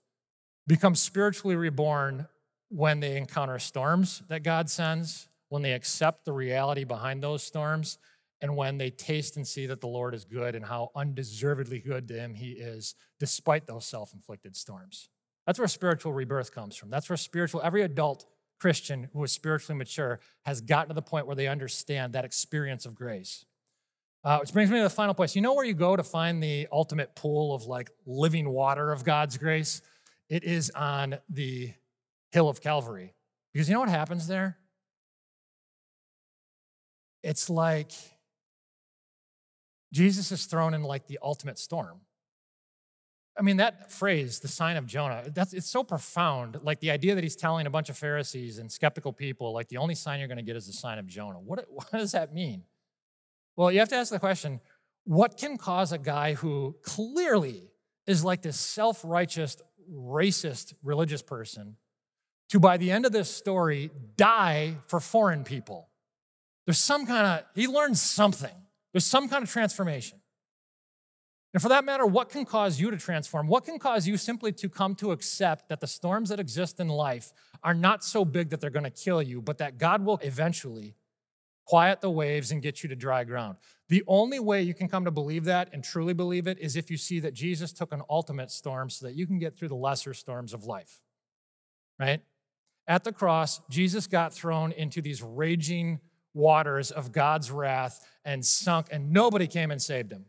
become 0.67 0.95
spiritually 0.95 1.57
reborn 1.57 2.29
when 2.69 3.01
they 3.01 3.17
encounter 3.17 3.59
storms 3.59 4.23
that 4.29 4.43
God 4.45 4.71
sends, 4.71 5.29
when 5.49 5.63
they 5.63 5.73
accept 5.73 6.25
the 6.25 6.33
reality 6.33 6.85
behind 6.85 7.23
those 7.23 7.43
storms, 7.43 7.99
and 8.42 8.57
when 8.57 8.79
they 8.79 8.90
taste 8.90 9.37
and 9.37 9.46
see 9.46 9.66
that 9.66 9.81
the 9.81 9.88
Lord 9.88 10.14
is 10.14 10.24
good 10.24 10.55
and 10.55 10.64
how 10.64 10.90
undeservedly 10.94 11.79
good 11.81 12.09
to 12.09 12.14
Him 12.14 12.35
He 12.35 12.53
is, 12.53 12.94
despite 13.18 13.66
those 13.66 13.87
self 13.87 14.12
inflicted 14.14 14.57
storms. 14.57 15.09
That's 15.46 15.59
where 15.59 15.68
spiritual 15.68 16.12
rebirth 16.12 16.55
comes 16.55 16.76
from. 16.76 16.90
That's 16.90 17.09
where 17.09 17.16
spiritual, 17.16 17.61
every 17.62 17.83
adult 17.83 18.26
Christian 18.61 19.09
who 19.12 19.24
is 19.24 19.33
spiritually 19.33 19.79
mature 19.79 20.20
has 20.44 20.61
gotten 20.61 20.88
to 20.88 20.94
the 20.94 21.03
point 21.03 21.26
where 21.26 21.37
they 21.37 21.48
understand 21.48 22.12
that 22.12 22.24
experience 22.24 22.87
of 22.87 22.94
grace. 22.94 23.44
Uh, 24.22 24.38
which 24.38 24.53
brings 24.53 24.70
me 24.70 24.76
to 24.76 24.83
the 24.83 24.90
final 24.90 25.14
place. 25.14 25.35
You 25.35 25.40
know 25.40 25.55
where 25.55 25.64
you 25.64 25.72
go 25.72 25.96
to 25.96 26.03
find 26.03 26.42
the 26.42 26.68
ultimate 26.70 27.16
pool 27.16 27.55
of 27.55 27.64
like 27.64 27.90
living 28.05 28.50
water 28.50 28.92
of 28.92 29.03
God's 29.03 29.38
grace? 29.38 29.81
It 30.29 30.44
is 30.44 30.70
on 30.70 31.16
the 31.31 31.72
hill 32.31 32.50
of 32.50 32.61
Calvary. 32.61 33.14
Because 33.53 33.68
you 33.68 33.74
know 33.74 33.81
what 33.81 33.88
happens 33.88 34.26
there? 34.26 34.59
it's 37.22 37.50
like 37.50 37.92
Jesus 39.92 40.31
is 40.33 40.46
thrown 40.46 40.74
in 40.74 40.83
like 40.83 41.07
the 41.07 41.18
ultimate 41.22 41.59
storm. 41.59 42.00
I 43.38 43.42
mean, 43.42 43.57
that 43.57 43.90
phrase, 43.90 44.40
the 44.40 44.48
sign 44.48 44.76
of 44.76 44.87
Jonah, 44.87 45.24
that's, 45.35 45.55
it's 45.55 45.68
so 45.68 45.83
profound. 45.83 46.59
Like 46.62 46.81
the 46.81 46.90
idea 46.90 47.14
that 47.14 47.24
he's 47.24 47.37
telling 47.37 47.66
a 47.66 47.70
bunch 47.70 47.88
of 47.88 47.96
Pharisees 47.96 48.59
and 48.59 48.70
skeptical 48.70 49.12
people, 49.12 49.53
like 49.53 49.68
the 49.68 49.79
only 49.79 49.94
sign 49.94 50.18
you're 50.18 50.29
going 50.29 50.38
to 50.38 50.44
get 50.44 50.57
is 50.57 50.66
the 50.66 50.72
sign 50.72 50.98
of 50.98 51.07
Jonah. 51.07 51.40
What, 51.40 51.64
what 51.70 51.90
does 51.90 52.12
that 52.12 52.35
mean? 52.35 52.64
Well, 53.57 53.72
you 53.72 53.79
have 53.79 53.88
to 53.90 53.96
ask 53.96 54.11
the 54.11 54.18
question 54.18 54.61
what 55.05 55.38
can 55.38 55.57
cause 55.57 55.92
a 55.92 55.98
guy 55.98 56.35
who 56.35 56.76
clearly 56.83 57.70
is 58.07 58.22
like 58.22 58.42
this 58.42 58.59
self 58.59 59.00
righteous, 59.05 59.57
racist 59.90 60.74
religious 60.83 61.22
person 61.22 61.76
to, 62.50 62.61
by 62.61 62.76
the 62.76 62.90
end 62.90 63.07
of 63.07 63.12
this 63.12 63.35
story, 63.35 63.90
die 64.16 64.76
for 64.87 65.00
foreign 65.00 65.44
people? 65.44 65.88
There's 66.66 66.79
some 66.79 67.07
kind 67.07 67.26
of, 67.26 67.44
he 67.55 67.66
learns 67.66 68.03
something. 68.03 68.55
There's 68.92 69.07
some 69.07 69.29
kind 69.29 69.42
of 69.42 69.50
transformation. 69.50 70.20
And 71.53 71.61
for 71.61 71.68
that 71.68 71.85
matter, 71.85 72.07
what 72.07 72.29
can 72.29 72.44
cause 72.44 72.81
you 72.81 72.90
to 72.90 72.96
transform? 72.96 73.48
What 73.48 73.64
can 73.64 73.79
cause 73.79 74.07
you 74.07 74.16
simply 74.16 74.53
to 74.53 74.68
come 74.68 74.94
to 74.96 75.11
accept 75.11 75.68
that 75.68 75.81
the 75.81 75.87
storms 75.87 76.29
that 76.29 76.38
exist 76.38 76.79
in 76.79 76.88
life 76.88 77.33
are 77.64 77.74
not 77.74 78.05
so 78.05 78.24
big 78.24 78.50
that 78.50 78.61
they're 78.61 78.70
going 78.70 78.85
to 78.85 78.90
kill 78.90 79.20
you, 79.20 79.42
but 79.42 79.59
that 79.59 79.76
God 79.76 80.05
will 80.05 80.18
eventually 80.22 80.94
quiet 81.66 82.00
the 82.00 82.11
waves 82.11 82.53
and 82.53 82.62
get 82.62 82.83
you 82.83 82.88
to 82.88 82.96
dry 82.96 83.24
ground? 83.24 83.57
The 83.88 84.05
only 84.07 84.38
way 84.38 84.62
you 84.62 84.74
can 84.74 84.88
come 84.88 85.05
to 85.05 85.11
believe 85.11 85.44
that 85.46 85.70
and 85.72 85.83
truly 85.83 86.14
believe 86.14 86.46
it 86.46 86.59
is 86.61 86.76
if 86.76 86.88
you 86.88 86.96
see 86.96 87.18
that 87.20 87.35
Jesus 87.35 87.72
took 87.72 87.92
an 87.92 88.03
ultimate 88.09 88.53
storm 88.53 88.88
so 88.88 89.07
that 89.07 89.14
you 89.14 89.26
can 89.26 89.40
get 89.40 89.57
through 89.57 89.68
the 89.68 89.74
lesser 89.74 90.14
storms 90.14 90.55
of 90.55 90.64
life, 90.64 91.00
right? 91.98 92.22
At 92.87 93.03
the 93.03 93.12
cross, 93.12 93.61
Jesus 93.68 94.07
got 94.07 94.33
thrown 94.33 94.70
into 94.72 95.03
these 95.03 95.22
raging 95.22 96.00
waters 96.35 96.90
of 96.90 97.12
God's 97.12 97.51
wrath 97.51 98.07
and 98.25 98.45
sunk, 98.45 98.88
and 98.90 99.12
nobody 99.12 99.47
came 99.47 99.71
and 99.71 99.81
saved 99.81 100.12
him. 100.12 100.27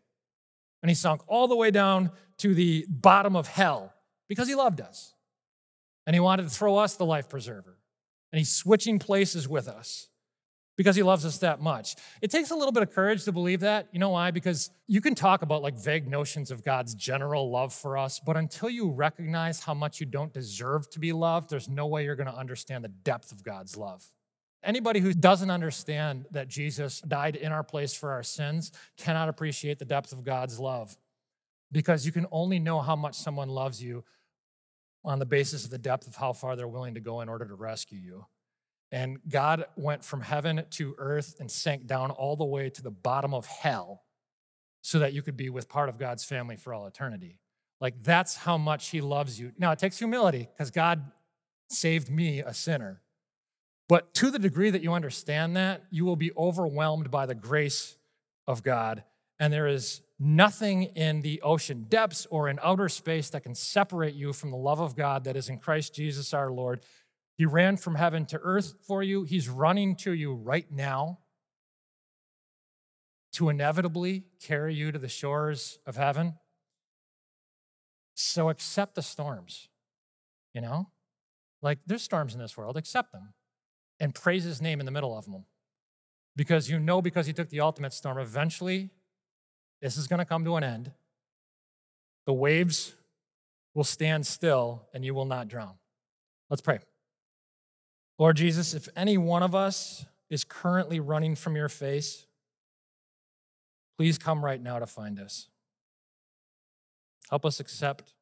And 0.81 0.89
he 0.89 0.95
sunk 0.95 1.21
all 1.27 1.47
the 1.47 1.55
way 1.55 1.71
down 1.71 2.11
to 2.39 2.55
the 2.55 2.85
bottom 2.89 3.35
of 3.35 3.47
hell 3.47 3.93
because 4.27 4.47
he 4.47 4.55
loved 4.55 4.81
us. 4.81 5.13
And 6.07 6.15
he 6.15 6.19
wanted 6.19 6.43
to 6.43 6.49
throw 6.49 6.77
us 6.77 6.95
the 6.95 7.05
life 7.05 7.29
preserver. 7.29 7.77
And 8.31 8.39
he's 8.39 8.51
switching 8.51 8.97
places 8.97 9.47
with 9.47 9.67
us 9.67 10.07
because 10.77 10.95
he 10.95 11.03
loves 11.03 11.25
us 11.25 11.37
that 11.39 11.61
much. 11.61 11.95
It 12.21 12.31
takes 12.31 12.49
a 12.49 12.55
little 12.55 12.71
bit 12.71 12.81
of 12.81 12.91
courage 12.91 13.25
to 13.25 13.31
believe 13.31 13.59
that. 13.59 13.89
You 13.91 13.99
know 13.99 14.09
why? 14.09 14.31
Because 14.31 14.71
you 14.87 15.01
can 15.01 15.13
talk 15.13 15.43
about 15.43 15.61
like 15.61 15.77
vague 15.77 16.07
notions 16.07 16.49
of 16.49 16.63
God's 16.63 16.95
general 16.95 17.51
love 17.51 17.73
for 17.73 17.97
us, 17.97 18.19
but 18.25 18.37
until 18.37 18.69
you 18.69 18.89
recognize 18.89 19.59
how 19.59 19.73
much 19.73 19.99
you 19.99 20.05
don't 20.05 20.33
deserve 20.33 20.89
to 20.91 20.99
be 20.99 21.13
loved, 21.13 21.49
there's 21.49 21.69
no 21.69 21.85
way 21.85 22.05
you're 22.05 22.15
going 22.15 22.31
to 22.31 22.35
understand 22.35 22.83
the 22.83 22.89
depth 22.89 23.31
of 23.31 23.43
God's 23.43 23.77
love. 23.77 24.03
Anybody 24.63 24.99
who 24.99 25.13
doesn't 25.13 25.49
understand 25.49 26.25
that 26.31 26.47
Jesus 26.47 27.01
died 27.01 27.35
in 27.35 27.51
our 27.51 27.63
place 27.63 27.93
for 27.93 28.11
our 28.11 28.23
sins 28.23 28.71
cannot 28.97 29.27
appreciate 29.27 29.79
the 29.79 29.85
depth 29.85 30.11
of 30.11 30.23
God's 30.23 30.59
love 30.59 30.95
because 31.71 32.05
you 32.05 32.11
can 32.11 32.27
only 32.31 32.59
know 32.59 32.79
how 32.79 32.95
much 32.95 33.15
someone 33.15 33.49
loves 33.49 33.81
you 33.81 34.03
on 35.03 35.17
the 35.17 35.25
basis 35.25 35.63
of 35.63 35.71
the 35.71 35.79
depth 35.79 36.07
of 36.07 36.15
how 36.15 36.31
far 36.33 36.55
they're 36.55 36.67
willing 36.67 36.93
to 36.93 36.99
go 36.99 37.21
in 37.21 37.29
order 37.29 37.45
to 37.45 37.55
rescue 37.55 37.97
you. 37.97 38.25
And 38.91 39.19
God 39.27 39.65
went 39.75 40.03
from 40.03 40.21
heaven 40.21 40.65
to 40.71 40.95
earth 40.97 41.37
and 41.39 41.49
sank 41.49 41.87
down 41.87 42.11
all 42.11 42.35
the 42.35 42.45
way 42.45 42.69
to 42.69 42.83
the 42.83 42.91
bottom 42.91 43.33
of 43.33 43.45
hell 43.45 44.03
so 44.81 44.99
that 44.99 45.13
you 45.13 45.21
could 45.21 45.37
be 45.37 45.49
with 45.49 45.69
part 45.69 45.89
of 45.89 45.97
God's 45.97 46.23
family 46.23 46.55
for 46.55 46.73
all 46.73 46.85
eternity. 46.85 47.39
Like 47.79 48.03
that's 48.03 48.35
how 48.35 48.57
much 48.57 48.89
He 48.89 49.01
loves 49.01 49.39
you. 49.39 49.53
Now, 49.57 49.71
it 49.71 49.79
takes 49.79 49.97
humility 49.97 50.49
because 50.51 50.71
God 50.71 51.11
saved 51.69 52.11
me, 52.11 52.39
a 52.39 52.53
sinner. 52.53 53.01
But 53.91 54.13
to 54.13 54.31
the 54.31 54.39
degree 54.39 54.69
that 54.69 54.81
you 54.81 54.93
understand 54.93 55.57
that, 55.57 55.83
you 55.89 56.05
will 56.05 56.15
be 56.15 56.31
overwhelmed 56.37 57.11
by 57.11 57.25
the 57.25 57.35
grace 57.35 57.97
of 58.47 58.63
God. 58.63 59.03
And 59.37 59.51
there 59.51 59.67
is 59.67 60.01
nothing 60.17 60.83
in 60.83 61.19
the 61.23 61.41
ocean 61.41 61.87
depths 61.89 62.25
or 62.31 62.47
in 62.47 62.57
outer 62.63 62.87
space 62.87 63.29
that 63.31 63.43
can 63.43 63.53
separate 63.53 64.13
you 64.13 64.31
from 64.31 64.49
the 64.49 64.55
love 64.55 64.79
of 64.79 64.95
God 64.95 65.25
that 65.25 65.35
is 65.35 65.49
in 65.49 65.57
Christ 65.57 65.93
Jesus 65.93 66.33
our 66.33 66.49
Lord. 66.49 66.79
He 67.37 67.45
ran 67.45 67.75
from 67.75 67.95
heaven 67.95 68.25
to 68.27 68.39
earth 68.41 68.75
for 68.87 69.03
you. 69.03 69.23
He's 69.23 69.49
running 69.49 69.97
to 69.97 70.13
you 70.13 70.35
right 70.35 70.71
now 70.71 71.19
to 73.33 73.49
inevitably 73.49 74.23
carry 74.41 74.73
you 74.73 74.93
to 74.93 74.99
the 74.99 75.09
shores 75.09 75.79
of 75.85 75.97
heaven. 75.97 76.35
So 78.13 78.47
accept 78.47 78.95
the 78.95 79.01
storms, 79.01 79.67
you 80.53 80.61
know? 80.61 80.91
Like 81.61 81.79
there's 81.85 82.03
storms 82.03 82.33
in 82.33 82.39
this 82.39 82.55
world, 82.55 82.77
accept 82.77 83.11
them 83.11 83.33
and 84.01 84.15
praise 84.15 84.43
his 84.43 84.61
name 84.61 84.79
in 84.79 84.85
the 84.85 84.91
middle 84.91 85.15
of 85.15 85.25
them. 85.25 85.45
Because 86.35 86.69
you 86.69 86.79
know, 86.79 87.01
because 87.01 87.27
he 87.27 87.33
took 87.33 87.49
the 87.49 87.59
ultimate 87.59 87.93
storm, 87.93 88.17
eventually 88.17 88.89
this 89.79 89.95
is 89.95 90.07
going 90.07 90.17
to 90.17 90.25
come 90.25 90.43
to 90.43 90.55
an 90.55 90.63
end. 90.63 90.91
The 92.25 92.33
waves 92.33 92.95
will 93.75 93.83
stand 93.83 94.25
still 94.25 94.87
and 94.93 95.05
you 95.05 95.13
will 95.13 95.25
not 95.25 95.47
drown. 95.47 95.75
Let's 96.49 96.61
pray. 96.61 96.79
Lord 98.17 98.37
Jesus, 98.37 98.73
if 98.73 98.89
any 98.95 99.17
one 99.17 99.43
of 99.43 99.53
us 99.53 100.05
is 100.29 100.43
currently 100.43 100.99
running 100.99 101.35
from 101.35 101.55
your 101.55 101.69
face, 101.69 102.25
please 103.97 104.17
come 104.17 104.43
right 104.43 104.61
now 104.61 104.79
to 104.79 104.87
find 104.87 105.19
us. 105.19 105.47
Help 107.29 107.45
us 107.45 107.59
accept 107.59 108.13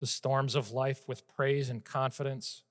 the 0.00 0.06
storms 0.06 0.54
of 0.54 0.72
life 0.72 1.08
with 1.08 1.26
praise 1.26 1.70
and 1.70 1.84
confidence 1.84 2.64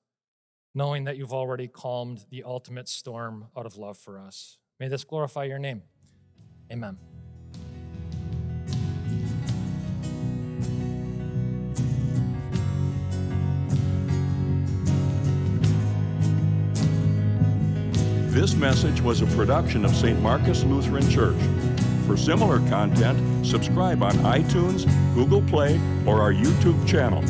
knowing 0.74 1.04
that 1.06 1.18
you've 1.18 1.34
already 1.34 1.68
calmed 1.68 2.26
the 2.30 2.44
ultimate 2.44 2.88
storm 2.88 3.48
out 3.58 3.66
of 3.66 3.78
love 3.78 3.98
for 3.98 4.20
us. 4.20 4.58
May 4.80 4.88
this 4.88 5.04
glorify 5.04 5.46
your 5.46 5.60
name. 5.60 5.84
Amen. 6.72 6.98
This 18.40 18.56
message 18.56 19.02
was 19.02 19.22
a 19.22 19.26
production 19.36 19.84
of 19.84 19.94
St. 19.94 20.22
Marcus 20.22 20.64
Lutheran 20.64 21.10
Church. 21.10 21.36
For 22.08 22.16
similar 22.16 22.60
content, 22.70 23.46
subscribe 23.46 24.02
on 24.02 24.14
iTunes, 24.20 24.86
Google 25.14 25.42
Play, 25.42 25.78
or 26.06 26.22
our 26.22 26.32
YouTube 26.32 26.88
channel. 26.88 27.22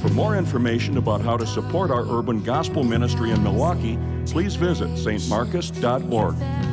For 0.00 0.08
more 0.08 0.36
information 0.36 0.96
about 0.96 1.20
how 1.20 1.36
to 1.36 1.46
support 1.46 1.90
our 1.90 2.06
urban 2.08 2.42
gospel 2.42 2.84
ministry 2.84 3.32
in 3.32 3.42
Milwaukee, 3.42 3.98
please 4.24 4.54
visit 4.54 4.88
stmarcus.org. 4.90 6.69